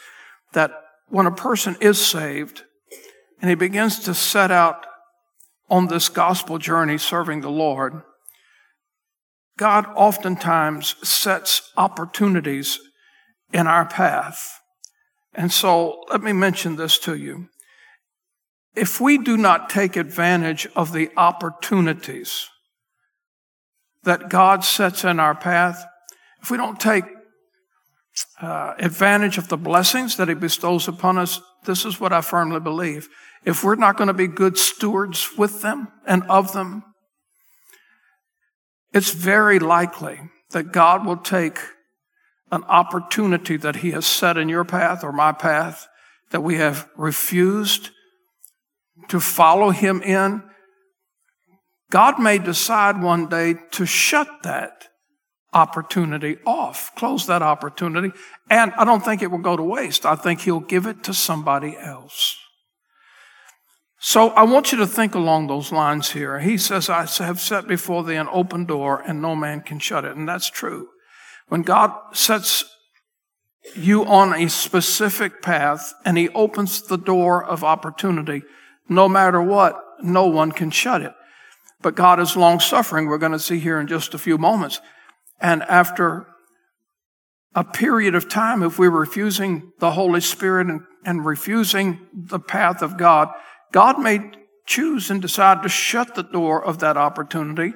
that 0.53 0.73
when 1.09 1.27
a 1.27 1.31
person 1.31 1.77
is 1.81 2.05
saved 2.05 2.65
and 3.41 3.49
he 3.49 3.55
begins 3.55 4.01
to 4.01 4.15
set 4.15 4.51
out 4.51 4.85
on 5.71 5.89
this 5.89 6.09
gospel 6.09 6.59
journey 6.59 6.99
serving 6.99 7.41
the 7.41 7.51
Lord, 7.51 8.03
God 9.59 9.87
oftentimes 9.97 10.95
sets 11.07 11.73
opportunities 11.77 12.79
in 13.53 13.67
our 13.67 13.85
path. 13.85 14.61
And 15.35 15.53
so 15.53 16.05
let 16.11 16.23
me 16.23 16.33
mention 16.33 16.77
this 16.77 16.99
to 17.01 17.17
you. 17.17 17.49
If 18.75 19.01
we 19.01 19.19
do 19.19 19.37
not 19.37 19.69
take 19.69 19.97
advantage 19.97 20.69
of 20.77 20.93
the 20.93 21.11
opportunities 21.17 22.49
that 24.05 24.31
God 24.31 24.65
sets 24.65 25.05
in 25.05 25.19
our 25.19 25.35
path, 25.35 25.85
if 26.41 26.51
we 26.51 26.57
don't 26.57 26.79
take 26.79 27.05
uh, 28.41 28.75
advantage 28.79 29.39
of 29.39 29.49
the 29.49 29.57
blessings 29.57 30.17
that 30.17 30.29
He 30.29 30.35
bestows 30.35 30.89
upon 30.89 31.19
us, 31.19 31.41
this 31.65 31.85
is 31.85 32.01
what 32.01 32.13
I 32.13 32.21
firmly 32.21 32.61
believe. 32.61 33.09
If 33.45 33.63
we're 33.63 33.77
not 33.77 33.97
going 33.97 34.09
to 34.09 34.15
be 34.15 34.27
good 34.27 34.59
stewards 34.59 35.37
with 35.37 35.63
them 35.63 35.89
and 36.07 36.23
of 36.25 36.53
them, 36.53 36.83
it's 38.93 39.13
very 39.13 39.59
likely 39.59 40.21
that 40.51 40.73
God 40.73 41.05
will 41.05 41.17
take 41.17 41.59
an 42.51 42.65
opportunity 42.65 43.57
that 43.57 43.77
He 43.77 43.91
has 43.93 44.07
set 44.07 44.37
in 44.37 44.49
your 44.49 44.65
path 44.65 45.05
or 45.05 45.13
my 45.13 45.33
path 45.33 45.87
that 46.31 46.43
we 46.43 46.57
have 46.57 46.89
refused 46.97 47.91
to 49.09 49.21
follow 49.21 49.71
Him 49.71 50.03
in 50.03 50.43
God 51.91 52.19
may 52.19 52.39
decide 52.39 53.03
one 53.03 53.29
day 53.29 53.55
to 53.73 53.87
shut 53.87 54.29
that 54.43 54.88
opportunity 55.53 56.37
off, 56.47 56.95
close 56.95 57.27
that 57.27 57.43
opportunity, 57.43 58.13
and 58.51 58.73
I 58.77 58.85
don't 58.85 59.05
think 59.05 59.23
it 59.23 59.31
will 59.31 59.39
go 59.39 59.57
to 59.57 59.63
waste. 59.63 60.05
I 60.05 60.15
think 60.15 60.43
He'll 60.43 60.61
give 60.61 60.87
it 60.87 61.03
to 61.05 61.15
somebody 61.15 61.77
else. 61.77 62.37
So 64.01 64.29
I 64.31 64.45
want 64.45 64.71
you 64.71 64.79
to 64.79 64.87
think 64.87 65.15
along 65.15 65.49
those 65.49 65.73
lines 65.73 66.13
here. 66.13 66.39
He 66.39 66.57
says, 66.57 66.89
I 66.89 67.05
have 67.25 67.41
set 67.41 67.67
before 67.67 68.05
thee 68.05 68.15
an 68.15 68.29
open 68.31 68.65
door 68.65 69.03
and 69.05 69.21
no 69.21 69.35
man 69.35 69.61
can 69.61 69.81
shut 69.81 70.05
it. 70.05 70.17
And 70.17 70.29
that's 70.29 70.49
true. 70.49 70.89
When 71.49 71.63
God 71.63 71.93
sets 72.13 72.65
you 73.75 74.05
on 74.05 74.33
a 74.35 74.49
specific 74.49 75.43
path 75.43 75.93
and 76.05 76.17
he 76.17 76.29
opens 76.31 76.83
the 76.83 76.97
door 76.97 77.45
of 77.45 77.65
opportunity, 77.65 78.43
no 78.89 79.09
matter 79.09 79.43
what, 79.43 79.83
no 80.01 80.27
one 80.27 80.53
can 80.53 80.71
shut 80.71 81.03
it. 81.03 81.13
But 81.83 81.97
God 81.97 82.21
is 82.21 82.37
long 82.37 82.61
suffering. 82.61 83.07
We're 83.07 83.19
going 83.19 83.33
to 83.33 83.39
see 83.39 83.59
here 83.59 83.81
in 83.81 83.89
just 83.89 84.15
a 84.15 84.19
few 84.19 84.39
moments. 84.39 84.81
And 85.41 85.63
after 85.65 86.27
a 87.55 87.65
period 87.65 88.15
of 88.15 88.29
time, 88.29 88.63
if 88.63 88.79
we're 88.79 88.91
refusing 88.91 89.73
the 89.79 89.93
Holy 89.93 90.21
Spirit 90.21 90.69
and, 90.69 90.83
and 91.05 91.25
refusing 91.25 92.07
the 92.13 92.39
path 92.41 92.83
of 92.83 92.97
God, 92.97 93.29
God 93.73 94.01
may 94.01 94.31
choose 94.67 95.11
and 95.11 95.23
decide 95.23 95.63
to 95.63 95.69
shut 95.69 96.15
the 96.15 96.23
door 96.23 96.65
of 96.65 96.79
that 96.81 96.97
opportunity. 96.97 97.75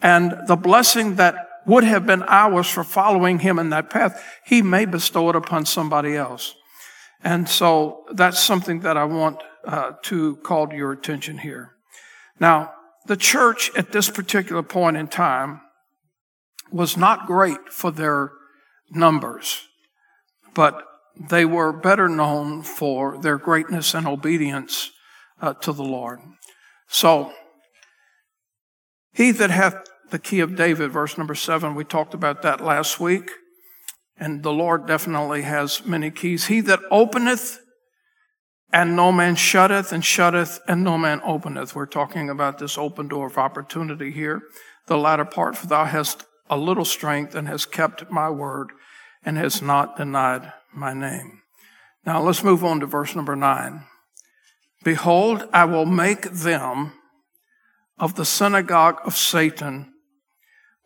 And 0.00 0.34
the 0.46 0.56
blessing 0.56 1.16
that 1.16 1.48
would 1.66 1.84
have 1.84 2.06
been 2.06 2.22
ours 2.24 2.68
for 2.68 2.84
following 2.84 3.38
Him 3.38 3.58
in 3.58 3.70
that 3.70 3.90
path, 3.90 4.22
He 4.44 4.60
may 4.60 4.84
bestow 4.84 5.30
it 5.30 5.36
upon 5.36 5.64
somebody 5.64 6.14
else. 6.14 6.54
And 7.22 7.48
so 7.48 8.04
that's 8.12 8.38
something 8.38 8.80
that 8.80 8.98
I 8.98 9.04
want 9.04 9.42
uh, 9.64 9.92
to 10.02 10.36
call 10.36 10.68
to 10.68 10.76
your 10.76 10.92
attention 10.92 11.38
here. 11.38 11.72
Now, 12.38 12.74
the 13.06 13.16
church 13.16 13.70
at 13.76 13.92
this 13.92 14.10
particular 14.10 14.62
point 14.62 14.98
in 14.98 15.08
time 15.08 15.62
was 16.74 16.96
not 16.96 17.26
great 17.26 17.68
for 17.68 17.92
their 17.92 18.32
numbers, 18.90 19.68
but 20.54 20.82
they 21.30 21.44
were 21.44 21.72
better 21.72 22.08
known 22.08 22.62
for 22.62 23.16
their 23.22 23.38
greatness 23.38 23.94
and 23.94 24.08
obedience 24.08 24.90
uh, 25.40 25.54
to 25.54 25.72
the 25.72 25.84
Lord. 25.84 26.18
So, 26.88 27.32
he 29.12 29.30
that 29.30 29.50
hath 29.50 29.76
the 30.10 30.18
key 30.18 30.40
of 30.40 30.56
David, 30.56 30.90
verse 30.90 31.16
number 31.16 31.36
seven, 31.36 31.76
we 31.76 31.84
talked 31.84 32.12
about 32.12 32.42
that 32.42 32.60
last 32.60 32.98
week. 32.98 33.30
And 34.16 34.42
the 34.42 34.52
Lord 34.52 34.86
definitely 34.86 35.42
has 35.42 35.86
many 35.86 36.10
keys. 36.10 36.46
He 36.46 36.60
that 36.62 36.80
openeth 36.90 37.60
and 38.72 38.96
no 38.96 39.12
man 39.12 39.36
shutteth 39.36 39.92
and 39.92 40.04
shutteth 40.04 40.60
and 40.66 40.82
no 40.82 40.98
man 40.98 41.20
openeth. 41.24 41.76
We're 41.76 41.86
talking 41.86 42.30
about 42.30 42.58
this 42.58 42.76
open 42.76 43.06
door 43.06 43.28
of 43.28 43.38
opportunity 43.38 44.10
here. 44.10 44.42
The 44.86 44.98
latter 44.98 45.24
part, 45.24 45.56
for 45.56 45.68
thou 45.68 45.84
hast 45.84 46.24
a 46.48 46.56
little 46.56 46.84
strength 46.84 47.34
and 47.34 47.48
has 47.48 47.64
kept 47.64 48.10
my 48.10 48.28
word 48.28 48.70
and 49.24 49.36
has 49.36 49.62
not 49.62 49.96
denied 49.96 50.52
my 50.72 50.92
name. 50.92 51.42
Now 52.04 52.20
let's 52.22 52.44
move 52.44 52.64
on 52.64 52.80
to 52.80 52.86
verse 52.86 53.14
number 53.14 53.34
nine. 53.34 53.84
Behold, 54.82 55.48
I 55.52 55.64
will 55.64 55.86
make 55.86 56.30
them 56.30 56.92
of 57.98 58.16
the 58.16 58.24
synagogue 58.24 59.00
of 59.04 59.16
Satan, 59.16 59.94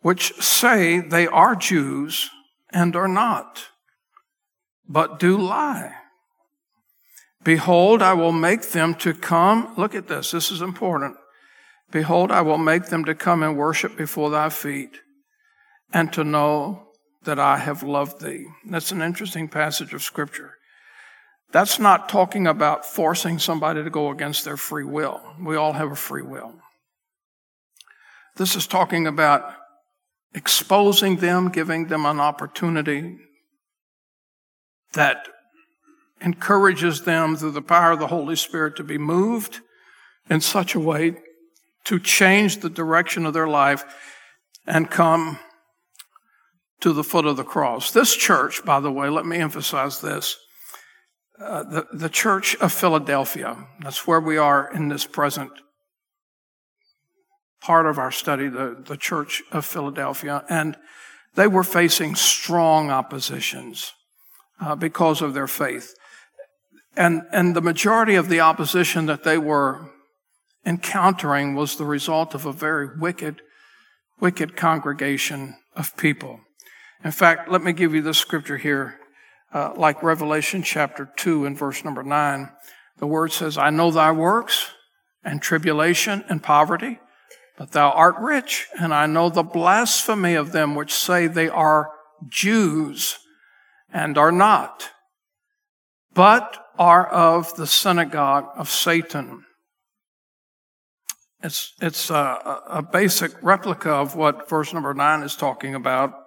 which 0.01 0.33
say 0.41 0.99
they 0.99 1.27
are 1.27 1.55
Jews 1.55 2.29
and 2.71 2.95
are 2.95 3.07
not, 3.07 3.67
but 4.87 5.19
do 5.19 5.37
lie. 5.37 5.93
Behold, 7.43 8.01
I 8.01 8.13
will 8.13 8.31
make 8.31 8.69
them 8.69 8.95
to 8.95 9.13
come. 9.13 9.73
Look 9.77 9.95
at 9.95 10.07
this. 10.07 10.31
This 10.31 10.51
is 10.51 10.61
important. 10.61 11.17
Behold, 11.91 12.31
I 12.31 12.41
will 12.41 12.57
make 12.57 12.85
them 12.85 13.03
to 13.05 13.15
come 13.15 13.43
and 13.43 13.57
worship 13.57 13.97
before 13.97 14.29
thy 14.29 14.49
feet 14.49 14.99
and 15.93 16.11
to 16.13 16.23
know 16.23 16.87
that 17.23 17.39
I 17.39 17.57
have 17.57 17.83
loved 17.83 18.21
thee. 18.21 18.45
That's 18.65 18.91
an 18.91 19.01
interesting 19.01 19.47
passage 19.47 19.93
of 19.93 20.01
scripture. 20.01 20.55
That's 21.51 21.79
not 21.79 22.09
talking 22.09 22.47
about 22.47 22.85
forcing 22.85 23.39
somebody 23.39 23.83
to 23.83 23.89
go 23.89 24.11
against 24.11 24.45
their 24.45 24.57
free 24.57 24.83
will. 24.83 25.21
We 25.43 25.55
all 25.55 25.73
have 25.73 25.91
a 25.91 25.95
free 25.95 26.21
will. 26.21 26.53
This 28.35 28.55
is 28.55 28.67
talking 28.67 29.07
about 29.07 29.53
exposing 30.33 31.17
them, 31.17 31.49
giving 31.49 31.87
them 31.87 32.05
an 32.05 32.19
opportunity 32.19 33.17
that 34.93 35.27
encourages 36.21 37.03
them 37.03 37.35
through 37.35 37.51
the 37.51 37.61
power 37.61 37.91
of 37.91 37.99
the 37.99 38.07
Holy 38.07 38.35
Spirit 38.35 38.75
to 38.75 38.83
be 38.83 38.97
moved 38.97 39.59
in 40.29 40.41
such 40.41 40.75
a 40.75 40.79
way 40.79 41.15
to 41.85 41.99
change 41.99 42.57
the 42.57 42.69
direction 42.69 43.25
of 43.25 43.33
their 43.33 43.47
life 43.47 43.83
and 44.67 44.91
come 44.91 45.39
to 46.81 46.93
the 46.93 47.03
foot 47.03 47.25
of 47.25 47.37
the 47.37 47.43
cross. 47.43 47.91
This 47.91 48.15
church, 48.15 48.63
by 48.63 48.79
the 48.79 48.91
way, 48.91 49.09
let 49.09 49.25
me 49.25 49.37
emphasize 49.37 50.01
this. 50.01 50.37
Uh, 51.39 51.63
the, 51.63 51.87
the 51.93 52.09
church 52.09 52.55
of 52.57 52.73
Philadelphia, 52.73 53.67
that's 53.81 54.05
where 54.05 54.19
we 54.19 54.37
are 54.37 54.69
in 54.73 54.89
this 54.89 55.05
present 55.05 55.51
part 57.61 57.85
of 57.85 57.97
our 57.97 58.11
study, 58.11 58.47
the, 58.47 58.81
the 58.85 58.97
church 58.97 59.41
of 59.51 59.65
Philadelphia, 59.65 60.43
and 60.49 60.77
they 61.35 61.47
were 61.47 61.63
facing 61.63 62.15
strong 62.15 62.89
oppositions 62.89 63.93
uh, 64.59 64.75
because 64.75 65.21
of 65.21 65.33
their 65.33 65.47
faith. 65.47 65.93
And, 66.95 67.23
and 67.31 67.55
the 67.55 67.61
majority 67.61 68.15
of 68.15 68.29
the 68.29 68.39
opposition 68.39 69.05
that 69.05 69.23
they 69.23 69.37
were 69.37 69.91
encountering 70.65 71.55
was 71.55 71.75
the 71.75 71.85
result 71.85 72.33
of 72.33 72.45
a 72.45 72.51
very 72.51 72.97
wicked, 72.97 73.41
wicked 74.19 74.57
congregation 74.57 75.55
of 75.75 75.95
people. 75.95 76.41
In 77.03 77.11
fact, 77.11 77.49
let 77.49 77.63
me 77.63 77.71
give 77.71 77.93
you 77.93 78.01
this 78.01 78.17
scripture 78.17 78.57
here, 78.57 78.99
uh, 79.53 79.73
like 79.75 80.03
Revelation 80.03 80.63
chapter 80.63 81.09
2 81.15 81.45
and 81.45 81.57
verse 81.57 81.85
number 81.85 82.03
9. 82.03 82.49
The 82.97 83.07
word 83.07 83.31
says, 83.31 83.57
I 83.57 83.69
know 83.69 83.89
thy 83.89 84.11
works 84.11 84.71
and 85.23 85.41
tribulation 85.41 86.25
and 86.27 86.43
poverty, 86.43 86.99
but 87.57 87.71
thou 87.71 87.91
art 87.91 88.15
rich, 88.19 88.67
and 88.79 88.93
I 88.93 89.05
know 89.05 89.29
the 89.29 89.43
blasphemy 89.43 90.35
of 90.35 90.51
them 90.51 90.75
which 90.75 90.93
say 90.93 91.27
they 91.27 91.47
are 91.47 91.91
Jews 92.27 93.19
and 93.93 94.17
are 94.17 94.31
not, 94.31 94.89
but 96.13 96.65
are 96.77 97.07
of 97.07 97.55
the 97.55 97.67
synagogue 97.67 98.49
of 98.57 98.69
Satan. 98.69 99.45
It's, 101.41 101.73
it's 101.81 102.09
a, 102.09 102.61
a 102.67 102.81
basic 102.81 103.31
replica 103.41 103.91
of 103.91 104.17
what 104.17 104.49
verse 104.49 104.73
number 104.73 104.93
nine 104.93 105.23
is 105.23 105.37
talking 105.37 105.75
about. 105.75 106.25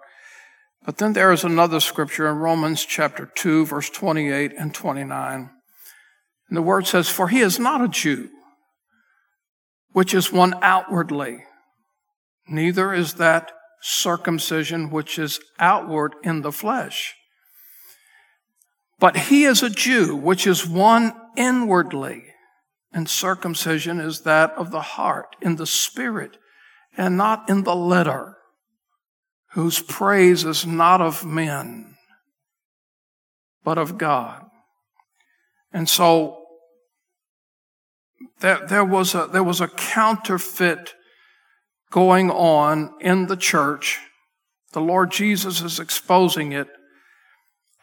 But 0.85 0.97
then 0.97 1.13
there 1.13 1.31
is 1.31 1.43
another 1.43 1.79
scripture 1.79 2.27
in 2.27 2.37
Romans 2.37 2.83
chapter 2.83 3.25
2, 3.25 3.65
verse 3.65 3.89
28 3.89 4.53
and 4.57 4.73
29. 4.73 5.49
And 6.49 6.57
the 6.57 6.61
word 6.61 6.85
says, 6.85 7.07
For 7.07 7.29
he 7.29 7.39
is 7.39 7.57
not 7.57 7.81
a 7.81 7.87
Jew, 7.87 8.29
which 9.93 10.13
is 10.13 10.31
one 10.31 10.55
outwardly, 10.61 11.45
neither 12.47 12.93
is 12.93 13.13
that 13.15 13.51
circumcision 13.81 14.89
which 14.89 15.17
is 15.17 15.39
outward 15.59 16.15
in 16.23 16.41
the 16.41 16.51
flesh. 16.51 17.15
But 18.99 19.15
he 19.17 19.45
is 19.45 19.63
a 19.63 19.69
Jew, 19.69 20.15
which 20.15 20.45
is 20.45 20.67
one 20.67 21.13
inwardly, 21.37 22.23
and 22.91 23.09
circumcision 23.09 23.99
is 23.99 24.21
that 24.21 24.51
of 24.51 24.71
the 24.71 24.81
heart, 24.81 25.35
in 25.41 25.55
the 25.55 25.67
spirit, 25.67 26.37
and 26.97 27.17
not 27.17 27.49
in 27.49 27.63
the 27.63 27.75
letter 27.75 28.37
whose 29.53 29.79
praise 29.79 30.43
is 30.43 30.65
not 30.65 30.99
of 30.99 31.25
men, 31.25 31.95
but 33.63 33.77
of 33.77 33.97
God. 33.97 34.43
And 35.71 35.87
so 35.87 36.43
there, 38.39 38.65
there, 38.67 38.85
was 38.85 39.13
a, 39.13 39.27
there 39.31 39.43
was 39.43 39.61
a 39.61 39.67
counterfeit 39.67 40.95
going 41.91 42.31
on 42.31 42.95
in 42.99 43.27
the 43.27 43.37
church. 43.37 43.99
The 44.71 44.81
Lord 44.81 45.11
Jesus 45.11 45.61
is 45.61 45.79
exposing 45.79 46.51
it. 46.51 46.67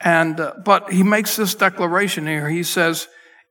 And, 0.00 0.40
uh, 0.40 0.54
but 0.64 0.92
he 0.92 1.04
makes 1.04 1.36
this 1.36 1.54
declaration 1.54 2.26
here. 2.26 2.48
He 2.48 2.64
says, 2.64 3.06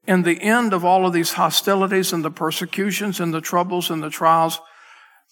in 0.05 0.23
the 0.23 0.41
end 0.41 0.73
of 0.73 0.84
all 0.84 1.05
of 1.05 1.13
these 1.13 1.34
hostilities 1.34 2.12
and 2.12 2.25
the 2.25 2.32
persecutions 2.32 3.21
and 3.21 3.34
the 3.34 3.41
troubles 3.41 3.89
and 3.89 4.03
the 4.03 4.10
trials, 4.10 4.60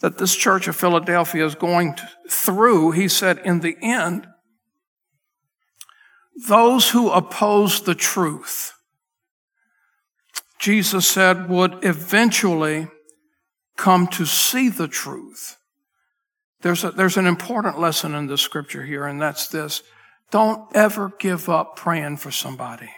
that 0.01 0.17
this 0.17 0.35
church 0.35 0.67
of 0.67 0.75
Philadelphia 0.75 1.45
is 1.45 1.55
going 1.55 1.95
through, 2.29 2.91
he 2.91 3.07
said, 3.07 3.39
in 3.43 3.61
the 3.61 3.75
end, 3.81 4.27
those 6.47 6.91
who 6.91 7.09
oppose 7.09 7.81
the 7.81 7.95
truth, 7.95 8.73
Jesus 10.59 11.07
said, 11.07 11.49
would 11.49 11.83
eventually 11.83 12.87
come 13.75 14.07
to 14.07 14.25
see 14.25 14.69
the 14.69 14.87
truth. 14.87 15.57
There's, 16.61 16.83
a, 16.83 16.91
there's 16.91 17.17
an 17.17 17.27
important 17.27 17.79
lesson 17.79 18.15
in 18.15 18.27
the 18.27 18.37
scripture 18.37 18.83
here, 18.83 19.05
and 19.05 19.21
that's 19.21 19.47
this. 19.47 19.83
Don't 20.31 20.75
ever 20.75 21.13
give 21.19 21.47
up 21.49 21.75
praying 21.75 22.17
for 22.17 22.31
somebody. 22.31 22.89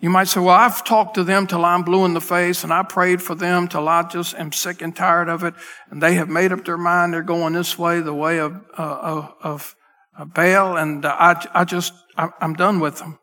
You 0.00 0.10
might 0.10 0.28
say, 0.28 0.40
well, 0.40 0.54
I've 0.54 0.84
talked 0.84 1.14
to 1.14 1.24
them 1.24 1.46
till 1.46 1.64
I'm 1.64 1.82
blue 1.82 2.04
in 2.04 2.12
the 2.12 2.20
face 2.20 2.64
and 2.64 2.72
I 2.72 2.82
prayed 2.82 3.22
for 3.22 3.34
them 3.34 3.66
till 3.66 3.88
I 3.88 4.02
just 4.02 4.34
am 4.34 4.52
sick 4.52 4.82
and 4.82 4.94
tired 4.94 5.28
of 5.28 5.42
it. 5.42 5.54
And 5.90 6.02
they 6.02 6.14
have 6.14 6.28
made 6.28 6.52
up 6.52 6.64
their 6.64 6.76
mind. 6.76 7.14
They're 7.14 7.22
going 7.22 7.54
this 7.54 7.78
way, 7.78 8.00
the 8.00 8.14
way 8.14 8.38
of, 8.38 8.60
uh, 8.76 9.28
of, 9.42 9.74
of 10.18 10.34
Baal. 10.34 10.76
And 10.76 11.04
I, 11.06 11.42
I 11.54 11.64
just, 11.64 11.94
I'm 12.16 12.54
done 12.54 12.78
with 12.78 12.98
them. 12.98 13.18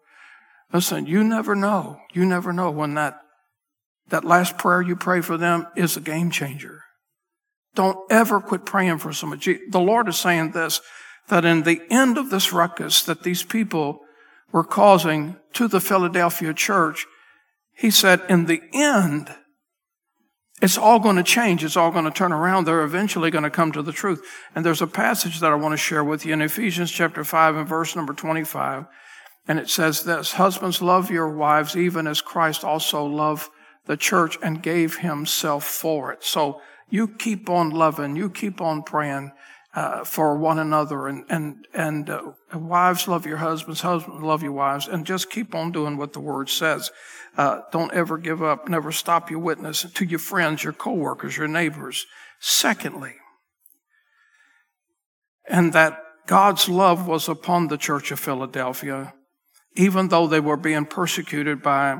Listen, 0.71 1.05
you 1.05 1.23
never 1.23 1.55
know. 1.55 1.99
You 2.11 2.25
never 2.25 2.51
know 2.51 2.71
when 2.71 2.95
that, 2.95 3.19
that 4.09 4.25
last 4.25 4.57
prayer 4.57 4.81
you 4.81 4.95
pray 4.95 5.21
for 5.21 5.37
them 5.37 5.67
is 5.75 5.95
a 5.95 6.01
game 6.01 6.31
changer. 6.31 6.81
Don't 7.75 7.99
ever 8.11 8.41
quit 8.41 8.65
praying 8.65 8.97
for 8.97 9.13
somebody. 9.13 9.59
The 9.69 9.79
Lord 9.79 10.07
is 10.07 10.19
saying 10.19 10.51
this, 10.51 10.81
that 11.27 11.45
in 11.45 11.63
the 11.63 11.81
end 11.91 12.17
of 12.17 12.31
this 12.31 12.51
ruckus 12.51 13.03
that 13.03 13.21
these 13.21 13.43
people 13.43 13.99
were 14.53 14.63
causing 14.63 15.35
to 15.53 15.67
the 15.67 15.81
Philadelphia 15.81 16.53
church, 16.53 17.05
he 17.75 17.91
said, 17.91 18.21
in 18.29 18.45
the 18.45 18.61
end, 18.71 19.35
it's 20.61 20.77
all 20.77 20.99
going 20.99 21.17
to 21.17 21.23
change. 21.23 21.63
It's 21.65 21.75
all 21.75 21.91
going 21.91 22.05
to 22.05 22.11
turn 22.11 22.31
around. 22.31 22.63
They're 22.63 22.83
eventually 22.83 23.31
going 23.31 23.43
to 23.43 23.49
come 23.49 23.73
to 23.73 23.81
the 23.81 23.91
truth. 23.91 24.21
And 24.55 24.65
there's 24.65 24.81
a 24.81 24.87
passage 24.87 25.41
that 25.41 25.51
I 25.51 25.55
want 25.55 25.73
to 25.73 25.77
share 25.77 26.03
with 26.03 26.25
you 26.25 26.31
in 26.31 26.41
Ephesians 26.41 26.91
chapter 26.91 27.25
5 27.25 27.57
and 27.57 27.67
verse 27.67 27.95
number 27.97 28.13
25. 28.13 28.85
And 29.45 29.59
it 29.59 29.69
says 29.69 30.03
this, 30.03 30.33
husbands 30.33 30.81
love 30.81 31.11
your 31.11 31.29
wives 31.29 31.75
even 31.75 32.07
as 32.07 32.21
Christ 32.21 32.63
also 32.63 33.03
loved 33.03 33.49
the 33.87 33.97
church 33.97 34.37
and 34.41 34.63
gave 34.63 34.99
himself 34.99 35.65
for 35.65 36.13
it. 36.13 36.23
So 36.23 36.61
you 36.89 37.09
keep 37.09 37.49
on 37.49 37.71
loving, 37.71 38.15
you 38.15 38.29
keep 38.29 38.61
on 38.61 38.83
praying, 38.83 39.33
uh, 39.75 40.03
for 40.03 40.37
one 40.37 40.59
another. 40.59 41.07
And 41.07 41.25
and 41.29 41.67
and 41.73 42.09
uh, 42.09 42.31
wives 42.53 43.07
love 43.07 43.25
your 43.25 43.37
husbands 43.37 43.81
husbands 43.81 44.23
love 44.23 44.43
your 44.43 44.51
wives 44.51 44.87
and 44.87 45.05
just 45.05 45.29
keep 45.29 45.55
on 45.55 45.71
doing 45.71 45.97
what 45.97 46.13
the 46.13 46.19
word 46.19 46.49
says. 46.49 46.91
Uh, 47.37 47.61
don't 47.71 47.93
ever 47.93 48.17
give 48.17 48.43
up. 48.43 48.67
Never 48.67 48.91
stop 48.91 49.31
your 49.31 49.39
witness 49.39 49.85
to 49.93 50.05
your 50.05 50.19
friends 50.19 50.63
your 50.63 50.73
coworkers 50.73 51.37
your 51.37 51.47
neighbors. 51.47 52.05
Secondly 52.39 53.15
and 55.47 55.73
that 55.73 55.99
god's 56.25 56.69
love 56.69 57.07
was 57.07 57.27
upon 57.27 57.67
the 57.67 57.77
church 57.77 58.11
of 58.11 58.19
philadelphia 58.19 59.13
even 59.75 60.09
though 60.09 60.27
they 60.27 60.39
were 60.39 60.57
being 60.57 60.85
persecuted 60.85 61.61
by 61.61 61.97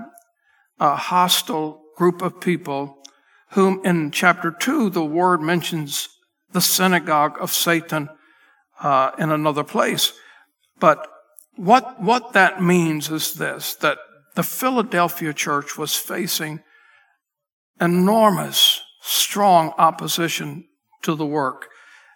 a 0.79 0.95
hostile 0.95 1.81
group 1.97 2.21
of 2.21 2.39
people 2.39 2.97
whom 3.51 3.83
in 3.85 4.11
chapter 4.11 4.51
2 4.51 4.89
the 4.89 5.05
word 5.05 5.41
mentions 5.41 6.09
the 6.53 6.61
synagogue 6.61 7.37
of 7.39 7.51
Satan 7.51 8.09
uh, 8.81 9.11
in 9.19 9.31
another 9.31 9.63
place. 9.63 10.13
But 10.79 11.07
what, 11.55 12.01
what 12.01 12.33
that 12.33 12.61
means 12.61 13.11
is 13.11 13.33
this, 13.33 13.75
that 13.75 13.97
the 14.35 14.43
Philadelphia 14.43 15.33
church 15.33 15.77
was 15.77 15.95
facing 15.95 16.61
enormous, 17.79 18.81
strong 19.01 19.73
opposition 19.77 20.65
to 21.03 21.15
the 21.15 21.25
work. 21.25 21.67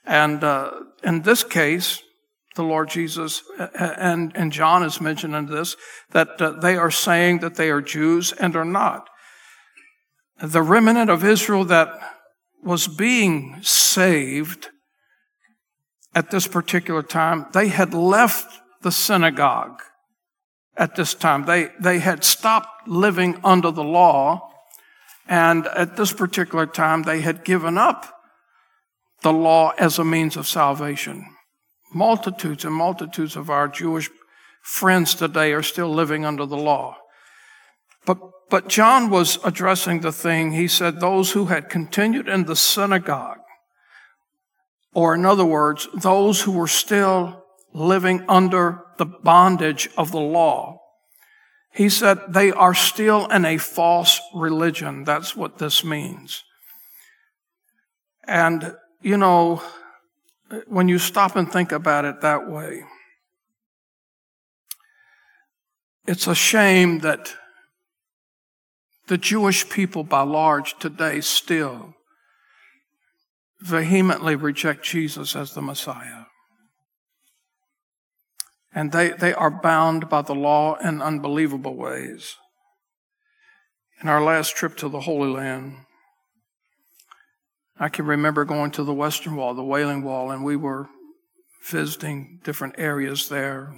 And 0.05 0.43
uh, 0.43 0.71
in 1.03 1.21
this 1.21 1.43
case, 1.43 2.01
the 2.55 2.63
Lord 2.63 2.89
Jesus 2.89 3.43
and, 3.79 4.31
and 4.35 4.51
John 4.51 4.83
is 4.83 4.99
mentioned 4.99 5.35
in 5.35 5.45
this, 5.45 5.75
that 6.11 6.41
uh, 6.41 6.51
they 6.51 6.75
are 6.75 6.89
saying 6.89 7.39
that 7.39 7.55
they 7.55 7.69
are 7.69 7.81
Jews 7.81 8.31
and 8.31 8.55
are 8.55 8.65
not. 8.65 9.07
The 10.41 10.61
remnant 10.61 11.09
of 11.09 11.23
Israel 11.23 11.65
that 11.65 11.89
was 12.63 12.87
being 12.87 13.61
saved 13.61 14.69
at 16.17 16.31
this 16.31 16.47
particular 16.47 17.03
time, 17.03 17.45
they 17.53 17.67
had 17.67 17.93
left 17.93 18.59
the 18.81 18.91
synagogue 18.91 19.81
at 20.75 20.95
this 20.95 21.13
time. 21.13 21.45
They, 21.45 21.69
they 21.79 21.99
had 21.99 22.23
stopped 22.23 22.87
living 22.87 23.39
under 23.43 23.69
the 23.69 23.83
law, 23.83 24.49
and 25.27 25.67
at 25.67 25.95
this 25.95 26.11
particular 26.11 26.65
time, 26.65 27.03
they 27.03 27.21
had 27.21 27.43
given 27.43 27.77
up 27.77 28.13
the 29.21 29.33
law 29.33 29.73
as 29.77 29.99
a 29.99 30.03
means 30.03 30.37
of 30.37 30.47
salvation. 30.47 31.25
Multitudes 31.93 32.65
and 32.65 32.73
multitudes 32.73 33.35
of 33.35 33.49
our 33.49 33.67
Jewish 33.67 34.09
friends 34.61 35.15
today 35.15 35.53
are 35.53 35.63
still 35.63 35.93
living 35.93 36.25
under 36.25 36.45
the 36.45 36.57
law. 36.57 36.97
But, 38.49 38.69
John 38.69 39.09
was 39.09 39.39
addressing 39.43 39.99
the 39.99 40.11
thing. 40.11 40.53
He 40.53 40.67
said, 40.67 40.99
those 40.99 41.31
who 41.31 41.45
had 41.47 41.69
continued 41.69 42.29
in 42.29 42.45
the 42.45 42.55
synagogue, 42.55 43.39
or 44.93 45.13
in 45.15 45.25
other 45.25 45.45
words, 45.45 45.87
those 45.93 46.41
who 46.41 46.51
were 46.51 46.67
still 46.67 47.43
living 47.73 48.23
under 48.27 48.83
the 48.97 49.05
bondage 49.05 49.89
of 49.97 50.11
the 50.11 50.19
law. 50.19 50.81
He 51.71 51.89
said 51.89 52.19
they 52.29 52.51
are 52.51 52.73
still 52.73 53.27
in 53.27 53.45
a 53.45 53.57
false 53.57 54.19
religion. 54.33 55.03
That's 55.03 55.35
what 55.35 55.59
this 55.59 55.83
means. 55.83 56.43
And, 58.27 58.75
you 59.01 59.17
know, 59.17 59.61
when 60.65 60.87
you 60.87 60.97
stop 60.97 61.35
and 61.35 61.51
think 61.51 61.71
about 61.71 62.05
it 62.05 62.21
that 62.21 62.49
way, 62.49 62.83
it's 66.07 66.25
a 66.25 66.33
shame 66.33 66.99
that 66.99 67.35
the 69.07 69.17
Jewish 69.17 69.69
people 69.69 70.03
by 70.03 70.21
large 70.21 70.77
today 70.79 71.21
still 71.21 71.95
vehemently 73.59 74.35
reject 74.35 74.83
Jesus 74.83 75.35
as 75.35 75.53
the 75.53 75.61
Messiah. 75.61 76.25
And 78.73 78.91
they, 78.91 79.09
they 79.09 79.33
are 79.33 79.49
bound 79.49 80.09
by 80.09 80.21
the 80.21 80.35
law 80.35 80.75
in 80.75 81.01
unbelievable 81.01 81.75
ways. 81.75 82.35
In 84.01 84.09
our 84.09 84.21
last 84.21 84.55
trip 84.55 84.77
to 84.77 84.89
the 84.89 85.01
Holy 85.01 85.29
Land, 85.29 85.77
I 87.79 87.89
can 87.89 88.05
remember 88.05 88.45
going 88.45 88.71
to 88.71 88.83
the 88.83 88.93
Western 88.93 89.35
Wall, 89.35 89.55
the 89.55 89.63
Wailing 89.63 90.03
Wall, 90.03 90.29
and 90.29 90.43
we 90.43 90.55
were 90.55 90.89
visiting 91.67 92.39
different 92.43 92.75
areas 92.77 93.29
there, 93.29 93.73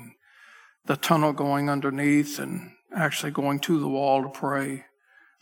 the 0.85 0.97
tunnel 0.97 1.31
going 1.31 1.69
underneath, 1.69 2.39
and 2.39 2.71
actually 2.93 3.31
going 3.31 3.59
to 3.59 3.79
the 3.79 3.87
wall 3.87 4.23
to 4.23 4.29
pray 4.29 4.85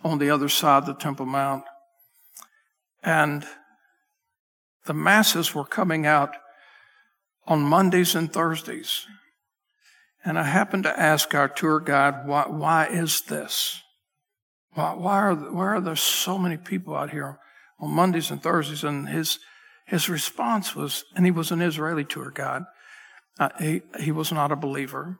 on 0.03 0.19
the 0.19 0.29
other 0.29 0.49
side 0.49 0.79
of 0.79 0.85
the 0.85 0.93
Temple 0.93 1.25
Mount. 1.25 1.63
And 3.03 3.45
the 4.85 4.93
masses 4.93 5.53
were 5.53 5.65
coming 5.65 6.05
out 6.05 6.35
on 7.45 7.61
Mondays 7.61 8.15
and 8.15 8.31
Thursdays. 8.31 9.05
And 10.23 10.37
I 10.37 10.43
happened 10.43 10.83
to 10.83 10.99
ask 10.99 11.33
our 11.33 11.47
tour 11.47 11.79
guide, 11.79 12.27
why, 12.27 12.45
why 12.47 12.87
is 12.87 13.21
this? 13.21 13.81
Why, 14.73 14.93
why, 14.93 15.17
are, 15.17 15.35
why 15.35 15.65
are 15.65 15.81
there 15.81 15.95
so 15.95 16.37
many 16.37 16.57
people 16.57 16.95
out 16.95 17.11
here 17.11 17.39
on 17.79 17.91
Mondays 17.91 18.29
and 18.29 18.41
Thursdays? 18.41 18.83
And 18.83 19.07
his, 19.07 19.39
his 19.85 20.09
response 20.09 20.75
was, 20.75 21.05
and 21.15 21.25
he 21.25 21.31
was 21.31 21.51
an 21.51 21.61
Israeli 21.61 22.03
tour 22.03 22.31
guide. 22.31 22.63
Uh, 23.39 23.49
he, 23.59 23.81
he 23.99 24.11
was 24.11 24.31
not 24.31 24.51
a 24.51 24.57
believer, 24.57 25.19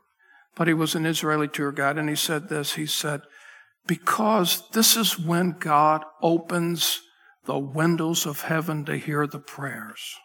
but 0.55 0.67
he 0.67 0.73
was 0.73 0.95
an 0.95 1.05
Israeli 1.05 1.47
tour 1.47 1.71
guide. 1.71 1.97
And 1.97 2.09
he 2.09 2.15
said 2.15 2.49
this, 2.49 2.73
he 2.73 2.85
said, 2.85 3.21
because 3.87 4.69
this 4.71 4.95
is 4.95 5.17
when 5.17 5.51
God 5.51 6.03
opens 6.21 7.01
the 7.45 7.57
windows 7.57 8.25
of 8.25 8.41
heaven 8.41 8.85
to 8.85 8.97
hear 8.97 9.25
the 9.25 9.39
prayers. 9.39 10.15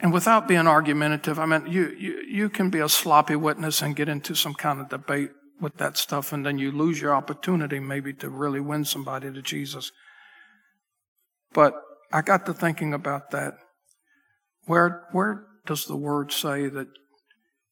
And 0.00 0.12
without 0.12 0.46
being 0.46 0.68
argumentative, 0.68 1.40
I 1.40 1.46
mean, 1.46 1.66
you, 1.66 1.88
you, 1.98 2.22
you 2.28 2.48
can 2.48 2.70
be 2.70 2.78
a 2.78 2.88
sloppy 2.88 3.34
witness 3.34 3.82
and 3.82 3.96
get 3.96 4.08
into 4.08 4.34
some 4.36 4.54
kind 4.54 4.80
of 4.80 4.88
debate 4.88 5.30
with 5.60 5.76
that 5.78 5.96
stuff, 5.96 6.32
and 6.32 6.46
then 6.46 6.56
you 6.56 6.70
lose 6.70 7.00
your 7.00 7.12
opportunity 7.12 7.80
maybe 7.80 8.12
to 8.14 8.28
really 8.28 8.60
win 8.60 8.84
somebody 8.84 9.32
to 9.32 9.42
Jesus. 9.42 9.90
But 11.52 11.74
I 12.12 12.22
got 12.22 12.46
to 12.46 12.54
thinking 12.54 12.94
about 12.94 13.32
that. 13.32 13.54
Where, 14.66 15.08
where 15.10 15.46
does 15.66 15.86
the 15.86 15.96
word 15.96 16.30
say 16.30 16.68
that 16.68 16.86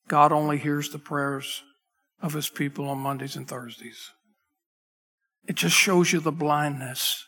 God 0.09 0.33
only 0.33 0.59
hears 0.59 0.91
the 0.91 0.99
prayers 0.99 1.63
of 2.21 2.33
his 2.33 2.49
people 2.49 2.89
on 2.89 2.99
Mondays 2.99 3.37
and 3.37 3.47
Thursdays? 3.47 4.11
It 5.47 5.57
just 5.57 5.77
shows 5.77 6.13
you 6.13 6.21
the 6.21 6.33
blindness. 6.33 7.25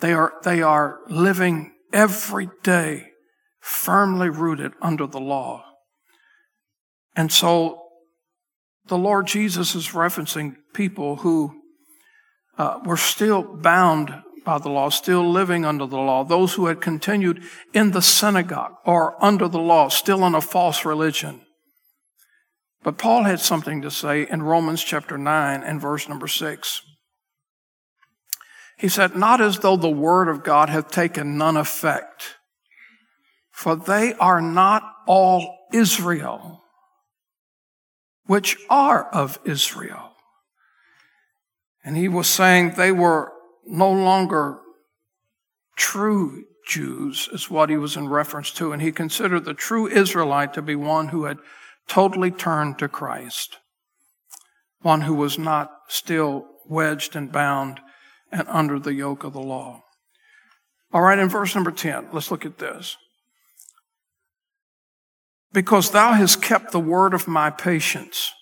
They 0.00 0.12
are, 0.12 0.34
they 0.44 0.62
are 0.62 1.00
living 1.08 1.72
every 1.92 2.48
day 2.62 3.08
firmly 3.60 4.28
rooted 4.28 4.72
under 4.80 5.06
the 5.06 5.20
law. 5.20 5.64
And 7.14 7.30
so 7.30 7.82
the 8.86 8.98
Lord 8.98 9.26
Jesus 9.26 9.74
is 9.74 9.88
referencing 9.88 10.56
people 10.74 11.16
who 11.16 11.62
uh, 12.58 12.80
were 12.84 12.96
still 12.96 13.42
bound 13.42 14.22
by 14.44 14.58
the 14.58 14.68
law, 14.68 14.88
still 14.88 15.30
living 15.30 15.64
under 15.64 15.86
the 15.86 15.98
law, 15.98 16.24
those 16.24 16.54
who 16.54 16.66
had 16.66 16.80
continued 16.80 17.42
in 17.72 17.92
the 17.92 18.02
synagogue 18.02 18.74
or 18.84 19.22
under 19.24 19.46
the 19.46 19.60
law, 19.60 19.88
still 19.88 20.26
in 20.26 20.34
a 20.34 20.40
false 20.40 20.84
religion. 20.84 21.42
But 22.82 22.98
Paul 22.98 23.24
had 23.24 23.40
something 23.40 23.82
to 23.82 23.90
say 23.90 24.26
in 24.28 24.42
Romans 24.42 24.82
chapter 24.82 25.16
9 25.16 25.62
and 25.62 25.80
verse 25.80 26.08
number 26.08 26.26
6. 26.26 26.82
He 28.78 28.88
said, 28.88 29.14
Not 29.14 29.40
as 29.40 29.60
though 29.60 29.76
the 29.76 29.88
word 29.88 30.28
of 30.28 30.42
God 30.42 30.68
hath 30.68 30.90
taken 30.90 31.38
none 31.38 31.56
effect, 31.56 32.36
for 33.52 33.76
they 33.76 34.14
are 34.14 34.40
not 34.40 34.82
all 35.06 35.56
Israel, 35.72 36.64
which 38.26 38.56
are 38.68 39.08
of 39.10 39.38
Israel. 39.44 40.10
And 41.84 41.96
he 41.96 42.08
was 42.08 42.26
saying 42.26 42.72
they 42.72 42.92
were 42.92 43.32
no 43.64 43.90
longer 43.90 44.58
true 45.76 46.44
Jews, 46.66 47.28
is 47.32 47.50
what 47.50 47.70
he 47.70 47.76
was 47.76 47.96
in 47.96 48.08
reference 48.08 48.50
to. 48.52 48.72
And 48.72 48.82
he 48.82 48.92
considered 48.92 49.44
the 49.44 49.54
true 49.54 49.86
Israelite 49.86 50.54
to 50.54 50.62
be 50.62 50.76
one 50.76 51.08
who 51.08 51.24
had 51.24 51.38
totally 51.88 52.30
turned 52.30 52.78
to 52.78 52.88
Christ, 52.88 53.58
one 54.80 55.02
who 55.02 55.14
was 55.14 55.38
not 55.38 55.70
still 55.88 56.46
wedged 56.66 57.14
and 57.16 57.30
bound 57.30 57.80
and 58.30 58.48
under 58.48 58.78
the 58.78 58.94
yoke 58.94 59.24
of 59.24 59.32
the 59.32 59.40
law. 59.40 59.82
All 60.92 61.02
right, 61.02 61.18
in 61.18 61.28
verse 61.28 61.54
number 61.54 61.70
10, 61.70 62.08
let's 62.12 62.30
look 62.30 62.44
at 62.44 62.58
this. 62.58 62.96
Because 65.52 65.90
thou 65.90 66.12
hast 66.12 66.42
kept 66.42 66.72
the 66.72 66.80
word 66.80 67.12
of 67.14 67.28
my 67.28 67.50
patience, 67.50 68.32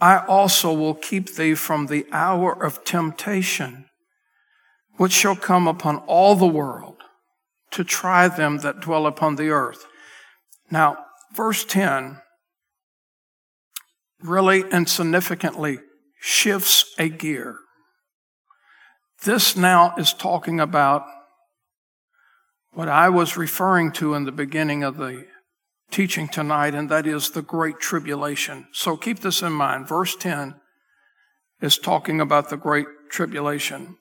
I 0.00 0.18
also 0.18 0.72
will 0.72 0.94
keep 0.94 1.34
thee 1.34 1.54
from 1.54 1.86
the 1.86 2.06
hour 2.12 2.52
of 2.52 2.84
temptation, 2.84 3.86
which 4.96 5.12
shall 5.12 5.36
come 5.36 5.66
upon 5.66 5.96
all 6.06 6.34
the 6.34 6.46
world 6.46 7.02
to 7.72 7.84
try 7.84 8.28
them 8.28 8.58
that 8.58 8.80
dwell 8.80 9.06
upon 9.06 9.36
the 9.36 9.48
earth. 9.48 9.86
Now, 10.70 11.04
verse 11.34 11.64
10 11.64 12.20
really 14.22 14.64
and 14.70 14.88
significantly 14.88 15.78
shifts 16.20 16.94
a 16.98 17.08
gear. 17.08 17.58
This 19.24 19.56
now 19.56 19.94
is 19.96 20.12
talking 20.12 20.60
about 20.60 21.04
what 22.72 22.88
I 22.88 23.08
was 23.08 23.36
referring 23.36 23.92
to 23.92 24.14
in 24.14 24.24
the 24.24 24.32
beginning 24.32 24.84
of 24.84 24.96
the 24.96 25.26
teaching 25.90 26.28
tonight, 26.28 26.74
and 26.74 26.88
that 26.90 27.06
is 27.06 27.30
the 27.30 27.42
Great 27.42 27.80
Tribulation. 27.80 28.68
So 28.72 28.96
keep 28.96 29.20
this 29.20 29.42
in 29.42 29.52
mind. 29.52 29.88
Verse 29.88 30.14
10 30.14 30.54
is 31.60 31.78
talking 31.78 32.20
about 32.20 32.50
the 32.50 32.56
Great 32.56 32.86
Tribulation. 33.10 33.96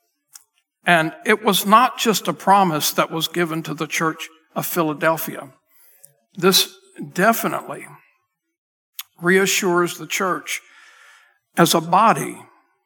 And 0.85 1.13
it 1.25 1.43
was 1.43 1.65
not 1.65 1.97
just 1.97 2.27
a 2.27 2.33
promise 2.33 2.91
that 2.91 3.11
was 3.11 3.27
given 3.27 3.63
to 3.63 3.73
the 3.73 3.87
church 3.87 4.29
of 4.55 4.65
Philadelphia. 4.65 5.51
This 6.35 6.76
definitely 7.13 7.85
reassures 9.21 9.97
the 9.97 10.07
church 10.07 10.61
as 11.57 11.73
a 11.73 11.81
body, 11.81 12.37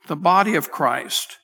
the 0.08 0.16
body 0.16 0.56
of 0.56 0.72
Christ, 0.72 1.38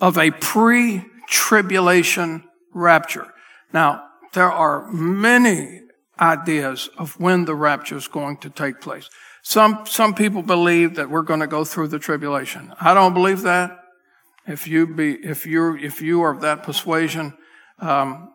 of 0.00 0.18
a 0.18 0.30
pre 0.30 1.04
tribulation 1.28 2.44
rapture. 2.74 3.32
Now, 3.72 4.04
there 4.32 4.50
are 4.50 4.90
many 4.92 5.82
ideas 6.20 6.90
of 6.98 7.18
when 7.18 7.44
the 7.44 7.54
rapture 7.54 7.96
is 7.96 8.08
going 8.08 8.36
to 8.38 8.50
take 8.50 8.80
place. 8.80 9.08
Some, 9.42 9.86
some 9.86 10.14
people 10.14 10.42
believe 10.42 10.96
that 10.96 11.08
we're 11.08 11.22
going 11.22 11.40
to 11.40 11.46
go 11.46 11.64
through 11.64 11.88
the 11.88 11.98
tribulation. 11.98 12.74
I 12.80 12.92
don't 12.94 13.14
believe 13.14 13.42
that. 13.42 13.78
If 14.46 14.66
you 14.66 14.86
be, 14.86 15.14
if 15.14 15.46
you 15.46 15.76
if 15.76 16.00
you 16.02 16.22
are 16.22 16.32
of 16.32 16.40
that 16.40 16.62
persuasion, 16.62 17.34
um, 17.78 18.32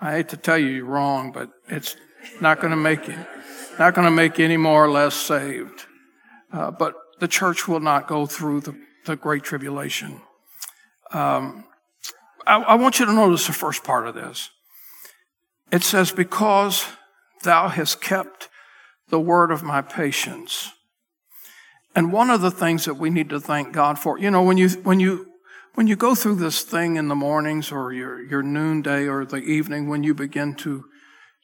I 0.00 0.16
hate 0.16 0.28
to 0.30 0.36
tell 0.36 0.58
you 0.58 0.68
you're 0.68 0.84
wrong, 0.84 1.32
but 1.32 1.50
it's 1.68 1.96
not 2.40 2.60
going 2.60 2.70
to 2.70 2.76
make 2.76 3.06
you, 3.08 3.18
not 3.78 3.94
going 3.94 4.06
to 4.06 4.10
make 4.10 4.38
you 4.38 4.44
any 4.44 4.56
more 4.56 4.84
or 4.84 4.90
less 4.90 5.14
saved. 5.14 5.86
Uh, 6.52 6.70
but 6.70 6.94
the 7.20 7.28
church 7.28 7.66
will 7.68 7.80
not 7.80 8.06
go 8.06 8.26
through 8.26 8.60
the, 8.60 8.78
the 9.06 9.16
great 9.16 9.42
tribulation. 9.42 10.20
Um, 11.12 11.64
I, 12.46 12.56
I 12.60 12.74
want 12.74 12.98
you 12.98 13.06
to 13.06 13.12
notice 13.12 13.46
the 13.46 13.52
first 13.52 13.84
part 13.84 14.06
of 14.06 14.14
this. 14.14 14.50
It 15.72 15.82
says, 15.82 16.12
Because 16.12 16.86
thou 17.42 17.68
hast 17.68 18.00
kept 18.00 18.48
the 19.08 19.20
word 19.20 19.50
of 19.50 19.62
my 19.62 19.82
patience. 19.82 20.70
And 21.94 22.12
one 22.12 22.30
of 22.30 22.40
the 22.40 22.50
things 22.50 22.84
that 22.86 22.94
we 22.94 23.10
need 23.10 23.30
to 23.30 23.40
thank 23.40 23.72
God 23.72 23.98
for, 23.98 24.18
you 24.18 24.30
know, 24.30 24.42
when 24.42 24.56
you, 24.56 24.68
when 24.68 24.98
you, 24.98 25.28
when 25.74 25.86
you 25.86 25.96
go 25.96 26.14
through 26.14 26.36
this 26.36 26.62
thing 26.62 26.96
in 26.96 27.08
the 27.08 27.14
mornings 27.14 27.72
or 27.72 27.92
your, 27.92 28.22
your 28.22 28.42
noonday 28.42 29.06
or 29.06 29.24
the 29.24 29.38
evening, 29.38 29.88
when 29.88 30.04
you 30.04 30.14
begin 30.14 30.54
to, 30.54 30.84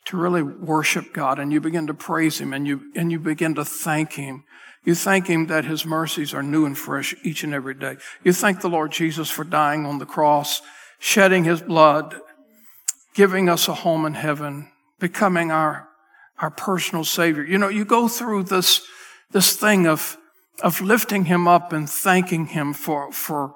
to 0.06 0.16
really 0.16 0.42
worship 0.42 1.12
God 1.12 1.38
and 1.38 1.52
you 1.52 1.60
begin 1.60 1.86
to 1.88 1.94
praise 1.94 2.40
Him 2.40 2.52
and 2.52 2.66
you, 2.66 2.92
and 2.94 3.10
you 3.10 3.18
begin 3.18 3.54
to 3.56 3.64
thank 3.64 4.12
Him, 4.12 4.44
you 4.84 4.94
thank 4.94 5.26
Him 5.26 5.48
that 5.48 5.64
His 5.64 5.84
mercies 5.84 6.32
are 6.32 6.42
new 6.42 6.64
and 6.64 6.78
fresh 6.78 7.14
each 7.24 7.42
and 7.42 7.52
every 7.52 7.74
day. 7.74 7.96
You 8.22 8.32
thank 8.32 8.60
the 8.60 8.68
Lord 8.68 8.92
Jesus 8.92 9.28
for 9.28 9.44
dying 9.44 9.84
on 9.84 9.98
the 9.98 10.06
cross, 10.06 10.62
shedding 11.00 11.44
His 11.44 11.60
blood, 11.60 12.14
giving 13.14 13.48
us 13.48 13.66
a 13.66 13.74
home 13.74 14.06
in 14.06 14.14
heaven, 14.14 14.70
becoming 15.00 15.50
our, 15.50 15.88
our 16.38 16.50
personal 16.50 17.04
Savior. 17.04 17.42
You 17.42 17.58
know, 17.58 17.68
you 17.68 17.84
go 17.84 18.06
through 18.06 18.44
this, 18.44 18.82
this 19.32 19.56
thing 19.56 19.88
of, 19.88 20.16
of 20.62 20.80
lifting 20.80 21.24
him 21.24 21.48
up 21.48 21.72
and 21.72 21.90
thanking 21.90 22.46
him 22.46 22.72
for, 22.72 23.10
for 23.10 23.54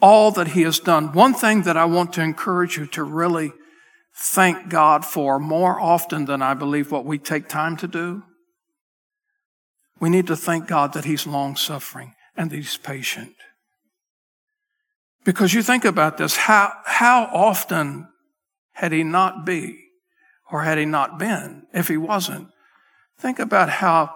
all 0.00 0.30
that 0.32 0.48
he 0.48 0.62
has 0.62 0.78
done. 0.78 1.12
One 1.12 1.34
thing 1.34 1.62
that 1.62 1.76
I 1.76 1.84
want 1.84 2.12
to 2.14 2.22
encourage 2.22 2.76
you 2.76 2.86
to 2.88 3.02
really 3.02 3.52
thank 4.14 4.68
God 4.68 5.04
for 5.04 5.38
more 5.38 5.80
often 5.80 6.26
than 6.26 6.42
I 6.42 6.54
believe 6.54 6.90
what 6.90 7.04
we 7.04 7.18
take 7.18 7.48
time 7.48 7.76
to 7.78 7.88
do. 7.88 8.22
We 10.00 10.10
need 10.10 10.26
to 10.28 10.36
thank 10.36 10.66
God 10.66 10.92
that 10.92 11.04
he's 11.04 11.26
long 11.26 11.56
suffering 11.56 12.14
and 12.36 12.50
that 12.50 12.56
he's 12.56 12.76
patient. 12.76 13.34
Because 15.24 15.54
you 15.54 15.62
think 15.62 15.84
about 15.84 16.18
this, 16.18 16.36
how, 16.36 16.72
how 16.84 17.24
often 17.32 18.08
had 18.72 18.92
he 18.92 19.02
not 19.02 19.46
be 19.46 19.78
or 20.50 20.62
had 20.62 20.78
he 20.78 20.84
not 20.84 21.18
been 21.18 21.66
if 21.72 21.88
he 21.88 21.96
wasn't? 21.96 22.48
Think 23.18 23.38
about 23.38 23.68
how 23.70 24.10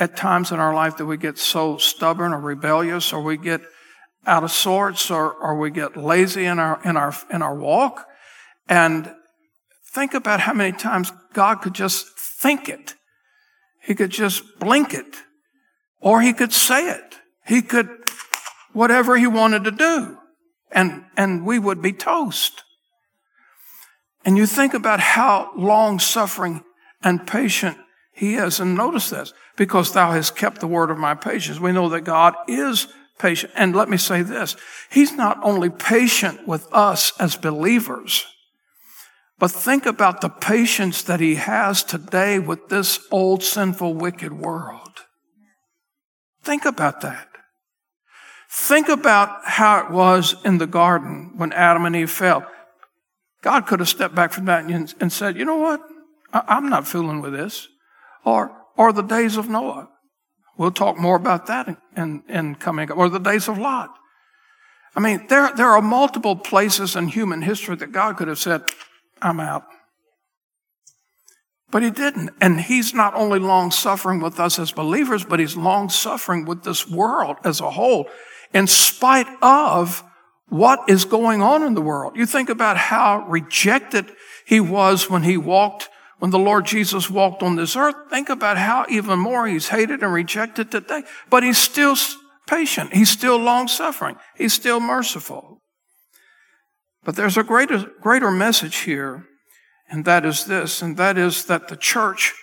at 0.00 0.16
times 0.16 0.52
in 0.52 0.58
our 0.58 0.74
life 0.74 0.96
that 0.96 1.06
we 1.06 1.16
get 1.16 1.38
so 1.38 1.76
stubborn 1.76 2.32
or 2.32 2.40
rebellious 2.40 3.12
or 3.12 3.22
we 3.22 3.36
get 3.36 3.60
out 4.28 4.44
of 4.44 4.52
sorts 4.52 5.10
or, 5.10 5.32
or 5.32 5.58
we 5.58 5.70
get 5.70 5.96
lazy 5.96 6.44
in 6.44 6.58
our, 6.58 6.80
in 6.84 6.96
our, 6.96 7.14
in 7.32 7.42
our 7.42 7.54
walk. 7.54 8.06
And 8.68 9.12
think 9.92 10.14
about 10.14 10.40
how 10.40 10.52
many 10.52 10.76
times 10.76 11.10
God 11.32 11.56
could 11.56 11.74
just 11.74 12.06
think 12.18 12.68
it. 12.68 12.94
He 13.82 13.94
could 13.94 14.10
just 14.10 14.58
blink 14.58 14.92
it 14.92 15.16
or 16.00 16.20
he 16.20 16.32
could 16.32 16.52
say 16.52 16.90
it. 16.90 17.16
He 17.46 17.62
could, 17.62 17.88
whatever 18.72 19.16
he 19.16 19.26
wanted 19.26 19.64
to 19.64 19.70
do. 19.70 20.18
And, 20.70 21.04
and 21.16 21.46
we 21.46 21.58
would 21.58 21.80
be 21.80 21.92
toast. 21.92 22.62
And 24.24 24.36
you 24.36 24.44
think 24.44 24.74
about 24.74 25.00
how 25.00 25.50
long 25.56 25.98
suffering 25.98 26.62
and 27.02 27.26
patient 27.26 27.78
he 28.12 28.34
is. 28.34 28.60
And 28.60 28.76
notice 28.76 29.08
this 29.08 29.32
because 29.56 29.92
thou 29.92 30.12
hast 30.12 30.36
kept 30.36 30.60
the 30.60 30.66
word 30.66 30.90
of 30.90 30.98
my 30.98 31.14
patience. 31.14 31.58
We 31.58 31.72
know 31.72 31.88
that 31.88 32.02
God 32.02 32.34
is 32.46 32.88
patient. 33.18 33.52
And 33.56 33.74
let 33.74 33.88
me 33.88 33.96
say 33.96 34.22
this. 34.22 34.56
He's 34.90 35.12
not 35.12 35.38
only 35.42 35.70
patient 35.70 36.46
with 36.46 36.66
us 36.72 37.12
as 37.20 37.36
believers, 37.36 38.24
but 39.38 39.50
think 39.50 39.86
about 39.86 40.20
the 40.20 40.28
patience 40.28 41.02
that 41.02 41.20
he 41.20 41.36
has 41.36 41.82
today 41.82 42.38
with 42.38 42.68
this 42.68 43.00
old 43.10 43.42
sinful 43.42 43.94
wicked 43.94 44.32
world. 44.32 45.06
Think 46.42 46.64
about 46.64 47.00
that. 47.02 47.28
Think 48.50 48.88
about 48.88 49.44
how 49.44 49.84
it 49.84 49.90
was 49.90 50.34
in 50.44 50.58
the 50.58 50.66
garden 50.66 51.34
when 51.36 51.52
Adam 51.52 51.84
and 51.84 51.94
Eve 51.94 52.10
fell. 52.10 52.46
God 53.42 53.66
could 53.66 53.80
have 53.80 53.88
stepped 53.88 54.14
back 54.14 54.32
from 54.32 54.46
that 54.46 54.64
and, 54.64 55.12
said, 55.12 55.36
you 55.36 55.44
know 55.44 55.56
what? 55.56 55.80
I'm 56.32 56.68
not 56.68 56.88
fooling 56.88 57.20
with 57.20 57.32
this. 57.32 57.68
Or 58.24 58.58
or 58.78 58.92
the 58.92 59.02
days 59.02 59.36
of 59.36 59.50
Noah. 59.50 59.90
We'll 60.58 60.72
talk 60.72 60.98
more 60.98 61.16
about 61.16 61.46
that 61.46 61.78
in, 61.96 62.24
in 62.28 62.56
coming, 62.56 62.90
up, 62.90 62.98
or 62.98 63.08
the 63.08 63.20
days 63.20 63.48
of 63.48 63.58
Lot. 63.58 63.90
I 64.96 65.00
mean, 65.00 65.26
there, 65.28 65.52
there 65.54 65.68
are 65.68 65.80
multiple 65.80 66.34
places 66.34 66.96
in 66.96 67.06
human 67.08 67.42
history 67.42 67.76
that 67.76 67.92
God 67.92 68.16
could 68.16 68.26
have 68.26 68.40
said, 68.40 68.62
I'm 69.22 69.38
out. 69.38 69.64
But 71.70 71.84
he 71.84 71.90
didn't. 71.90 72.30
And 72.40 72.60
he's 72.60 72.92
not 72.92 73.14
only 73.14 73.38
long 73.38 73.70
suffering 73.70 74.20
with 74.20 74.40
us 74.40 74.58
as 74.58 74.72
believers, 74.72 75.24
but 75.24 75.38
he's 75.38 75.56
long 75.56 75.88
suffering 75.88 76.44
with 76.44 76.64
this 76.64 76.88
world 76.88 77.36
as 77.44 77.60
a 77.60 77.70
whole, 77.70 78.08
in 78.52 78.66
spite 78.66 79.28
of 79.40 80.02
what 80.48 80.80
is 80.88 81.04
going 81.04 81.40
on 81.40 81.62
in 81.62 81.74
the 81.74 81.82
world. 81.82 82.16
You 82.16 82.26
think 82.26 82.48
about 82.48 82.76
how 82.76 83.24
rejected 83.28 84.10
he 84.44 84.58
was 84.58 85.08
when 85.08 85.22
he 85.22 85.36
walked 85.36 85.88
when 86.18 86.30
the 86.30 86.38
Lord 86.38 86.66
Jesus 86.66 87.08
walked 87.08 87.42
on 87.42 87.56
this 87.56 87.76
earth, 87.76 87.94
think 88.10 88.28
about 88.28 88.58
how 88.58 88.86
even 88.88 89.18
more 89.18 89.46
he's 89.46 89.68
hated 89.68 90.02
and 90.02 90.12
rejected 90.12 90.70
today. 90.70 91.02
But 91.30 91.42
he's 91.42 91.58
still 91.58 91.96
patient. 92.46 92.92
He's 92.92 93.10
still 93.10 93.36
long 93.36 93.68
suffering. 93.68 94.16
He's 94.36 94.52
still 94.52 94.80
merciful. 94.80 95.60
But 97.04 97.16
there's 97.16 97.36
a 97.36 97.44
greater, 97.44 97.86
greater 98.00 98.30
message 98.30 98.78
here, 98.78 99.26
and 99.88 100.04
that 100.04 100.24
is 100.26 100.44
this, 100.44 100.82
and 100.82 100.96
that 100.96 101.16
is 101.16 101.46
that 101.46 101.68
the 101.68 101.76
church 101.76 102.34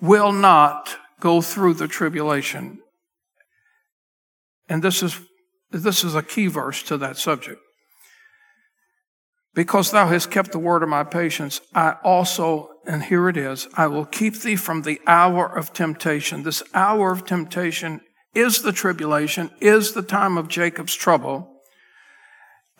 will 0.00 0.32
not 0.32 0.96
go 1.18 1.40
through 1.40 1.74
the 1.74 1.88
tribulation. 1.88 2.78
And 4.68 4.82
this 4.82 5.02
is, 5.02 5.18
this 5.70 6.04
is 6.04 6.14
a 6.14 6.22
key 6.22 6.46
verse 6.46 6.82
to 6.84 6.98
that 6.98 7.16
subject. 7.16 7.60
Because 9.54 9.90
thou 9.90 10.06
hast 10.06 10.30
kept 10.30 10.52
the 10.52 10.58
word 10.58 10.82
of 10.82 10.88
my 10.88 11.02
patience, 11.02 11.60
I 11.74 11.96
also, 12.04 12.70
and 12.88 13.04
here 13.04 13.28
it 13.28 13.36
is, 13.36 13.68
I 13.74 13.86
will 13.86 14.06
keep 14.06 14.38
thee 14.38 14.56
from 14.56 14.82
the 14.82 14.98
hour 15.06 15.46
of 15.46 15.74
temptation. 15.74 16.42
This 16.42 16.62
hour 16.72 17.12
of 17.12 17.26
temptation 17.26 18.00
is 18.34 18.62
the 18.62 18.72
tribulation, 18.72 19.50
is 19.60 19.92
the 19.92 20.02
time 20.02 20.38
of 20.38 20.48
Jacob's 20.48 20.94
trouble. 20.94 21.60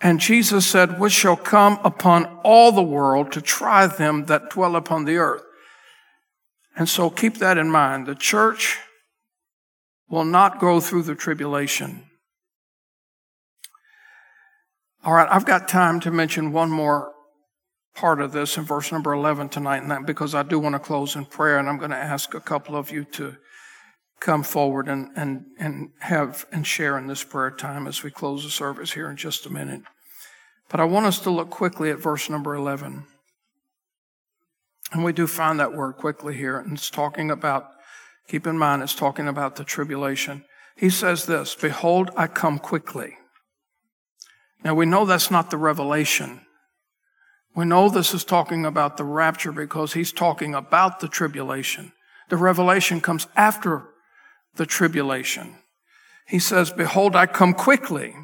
And 0.00 0.18
Jesus 0.18 0.66
said, 0.66 0.98
which 0.98 1.12
shall 1.12 1.36
come 1.36 1.78
upon 1.84 2.24
all 2.42 2.72
the 2.72 2.82
world 2.82 3.32
to 3.32 3.42
try 3.42 3.86
them 3.86 4.24
that 4.26 4.48
dwell 4.48 4.76
upon 4.76 5.04
the 5.04 5.18
earth. 5.18 5.42
And 6.74 6.88
so 6.88 7.10
keep 7.10 7.34
that 7.38 7.58
in 7.58 7.70
mind. 7.70 8.06
The 8.06 8.14
church 8.14 8.78
will 10.08 10.24
not 10.24 10.58
go 10.58 10.80
through 10.80 11.02
the 11.02 11.16
tribulation. 11.16 12.04
All 15.04 15.12
right, 15.12 15.28
I've 15.30 15.44
got 15.44 15.68
time 15.68 16.00
to 16.00 16.10
mention 16.10 16.52
one 16.52 16.70
more 16.70 17.12
part 17.98 18.20
of 18.20 18.30
this 18.30 18.56
in 18.56 18.62
verse 18.62 18.92
number 18.92 19.12
11 19.12 19.48
tonight, 19.48 19.82
and 19.82 19.90
that 19.90 20.06
because 20.06 20.32
I 20.32 20.44
do 20.44 20.60
want 20.60 20.76
to 20.76 20.78
close 20.78 21.16
in 21.16 21.24
prayer, 21.24 21.58
and 21.58 21.68
I'm 21.68 21.78
going 21.78 21.90
to 21.90 21.96
ask 21.96 22.32
a 22.32 22.40
couple 22.40 22.76
of 22.76 22.92
you 22.92 23.02
to 23.04 23.36
come 24.20 24.44
forward 24.44 24.86
and, 24.88 25.10
and, 25.16 25.46
and 25.58 25.90
have 25.98 26.46
and 26.52 26.64
share 26.64 26.96
in 26.96 27.08
this 27.08 27.24
prayer 27.24 27.50
time 27.50 27.88
as 27.88 28.04
we 28.04 28.12
close 28.12 28.44
the 28.44 28.50
service 28.50 28.92
here 28.92 29.10
in 29.10 29.16
just 29.16 29.46
a 29.46 29.50
minute. 29.50 29.82
But 30.68 30.78
I 30.78 30.84
want 30.84 31.06
us 31.06 31.18
to 31.20 31.30
look 31.30 31.50
quickly 31.50 31.90
at 31.90 31.98
verse 31.98 32.30
number 32.30 32.54
11. 32.54 33.04
And 34.92 35.04
we 35.04 35.12
do 35.12 35.26
find 35.26 35.58
that 35.58 35.74
word 35.74 35.94
quickly 35.94 36.36
here, 36.36 36.56
and 36.56 36.74
it's 36.74 36.90
talking 36.90 37.32
about, 37.32 37.68
keep 38.28 38.46
in 38.46 38.56
mind, 38.56 38.84
it's 38.84 38.94
talking 38.94 39.26
about 39.26 39.56
the 39.56 39.64
tribulation. 39.64 40.44
He 40.76 40.88
says 40.88 41.26
this 41.26 41.56
Behold, 41.56 42.10
I 42.16 42.28
come 42.28 42.60
quickly. 42.60 43.16
Now 44.62 44.76
we 44.76 44.86
know 44.86 45.04
that's 45.04 45.32
not 45.32 45.50
the 45.50 45.56
revelation. 45.56 46.42
We 47.58 47.64
know 47.64 47.88
this 47.88 48.14
is 48.14 48.22
talking 48.22 48.64
about 48.64 48.98
the 48.98 49.04
rapture 49.04 49.50
because 49.50 49.92
he's 49.92 50.12
talking 50.12 50.54
about 50.54 51.00
the 51.00 51.08
tribulation. 51.08 51.90
The 52.28 52.36
revelation 52.36 53.00
comes 53.00 53.26
after 53.34 53.82
the 54.54 54.64
tribulation. 54.64 55.56
He 56.28 56.38
says, 56.38 56.70
Behold, 56.70 57.16
I 57.16 57.26
come 57.26 57.54
quickly. 57.54 58.14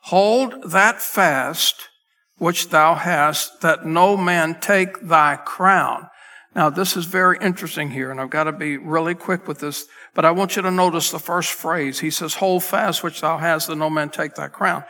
Hold 0.00 0.70
that 0.70 1.00
fast 1.00 1.88
which 2.36 2.68
thou 2.68 2.94
hast, 2.94 3.62
that 3.62 3.86
no 3.86 4.18
man 4.18 4.60
take 4.60 5.00
thy 5.00 5.36
crown. 5.36 6.10
Now, 6.54 6.68
this 6.68 6.98
is 6.98 7.06
very 7.06 7.38
interesting 7.40 7.90
here, 7.90 8.10
and 8.10 8.20
I've 8.20 8.28
got 8.28 8.44
to 8.44 8.52
be 8.52 8.76
really 8.76 9.14
quick 9.14 9.48
with 9.48 9.60
this, 9.60 9.86
but 10.14 10.26
I 10.26 10.30
want 10.32 10.56
you 10.56 10.62
to 10.62 10.70
notice 10.70 11.10
the 11.10 11.18
first 11.18 11.52
phrase. 11.52 12.00
He 12.00 12.10
says, 12.10 12.34
Hold 12.34 12.64
fast 12.64 13.02
which 13.02 13.22
thou 13.22 13.38
hast, 13.38 13.68
that 13.68 13.76
no 13.76 13.88
man 13.88 14.10
take 14.10 14.34
thy 14.34 14.48
crown. 14.48 14.84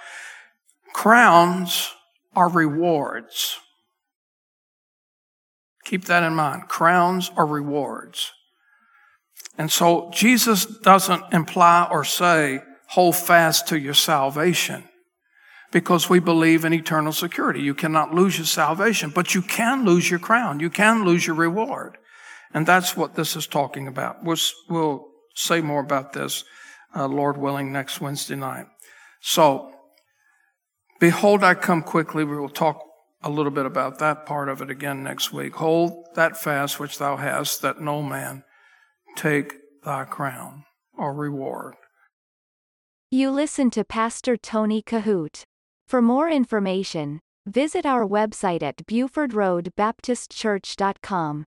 Crowns 0.93 1.95
are 2.35 2.49
rewards. 2.49 3.59
Keep 5.85 6.05
that 6.05 6.23
in 6.23 6.35
mind. 6.35 6.69
Crowns 6.69 7.31
are 7.37 7.47
rewards. 7.47 8.33
And 9.59 9.71
so 9.71 10.11
Jesus 10.13 10.65
doesn't 10.65 11.33
imply 11.33 11.89
or 11.91 12.05
say, 12.05 12.61
hold 12.89 13.17
fast 13.17 13.69
to 13.69 13.79
your 13.79 13.95
salvation 13.95 14.85
because 15.73 16.11
we 16.11 16.19
believe 16.19 16.65
in 16.65 16.73
eternal 16.73 17.13
security. 17.13 17.61
You 17.61 17.75
cannot 17.75 18.15
lose 18.15 18.39
your 18.39 18.47
salvation, 18.47 19.11
but 19.11 19.35
you 19.35 19.43
can 19.43 19.85
lose 19.85 20.11
your 20.11 20.19
crown. 20.19 20.61
You 20.61 20.71
can 20.71 21.05
lose 21.05 21.27
your 21.27 21.37
reward. 21.37 21.99
And 22.53 22.67
that's 22.67 22.97
what 22.97 23.15
this 23.15 23.37
is 23.37 23.47
talking 23.47 23.87
about. 23.87 24.25
We'll, 24.25 24.39
we'll 24.69 25.07
say 25.35 25.61
more 25.61 25.81
about 25.81 26.13
this, 26.13 26.45
uh, 26.95 27.07
Lord 27.07 27.37
willing, 27.37 27.73
next 27.73 28.01
Wednesday 28.01 28.35
night. 28.35 28.67
So, 29.21 29.73
Behold, 31.01 31.43
I 31.43 31.55
come 31.55 31.83
quickly. 31.83 32.25
We 32.25 32.39
will 32.39 32.51
talk 32.51 32.85
a 33.23 33.31
little 33.31 33.51
bit 33.51 33.67
about 33.67 33.99
that 33.99 34.25
part 34.27 34.49
of 34.49 34.63
it 34.63 34.71
again 34.71 35.03
next 35.03 35.33
week. 35.33 35.57
Hold 35.57 36.07
that 36.15 36.37
fast 36.37 36.79
which 36.79 36.99
thou 36.99 37.17
hast, 37.17 37.63
that 37.63 37.81
no 37.81 38.01
man 38.03 38.45
take 39.17 39.55
thy 39.83 40.05
crown 40.05 40.67
or 40.97 41.13
reward. 41.15 41.75
You 43.11 43.31
listen 43.31 43.71
to 43.71 43.85
Pastor 43.85 44.37
Tony 44.37 44.83
Kohout. 44.83 45.43
For 45.89 46.01
more 46.01 46.29
information, 46.29 47.19
visit 47.47 47.85
our 47.85 48.07
website 48.07 48.63
at 48.63 48.87
BufordRoadBaptistChurch.com. 48.87 51.45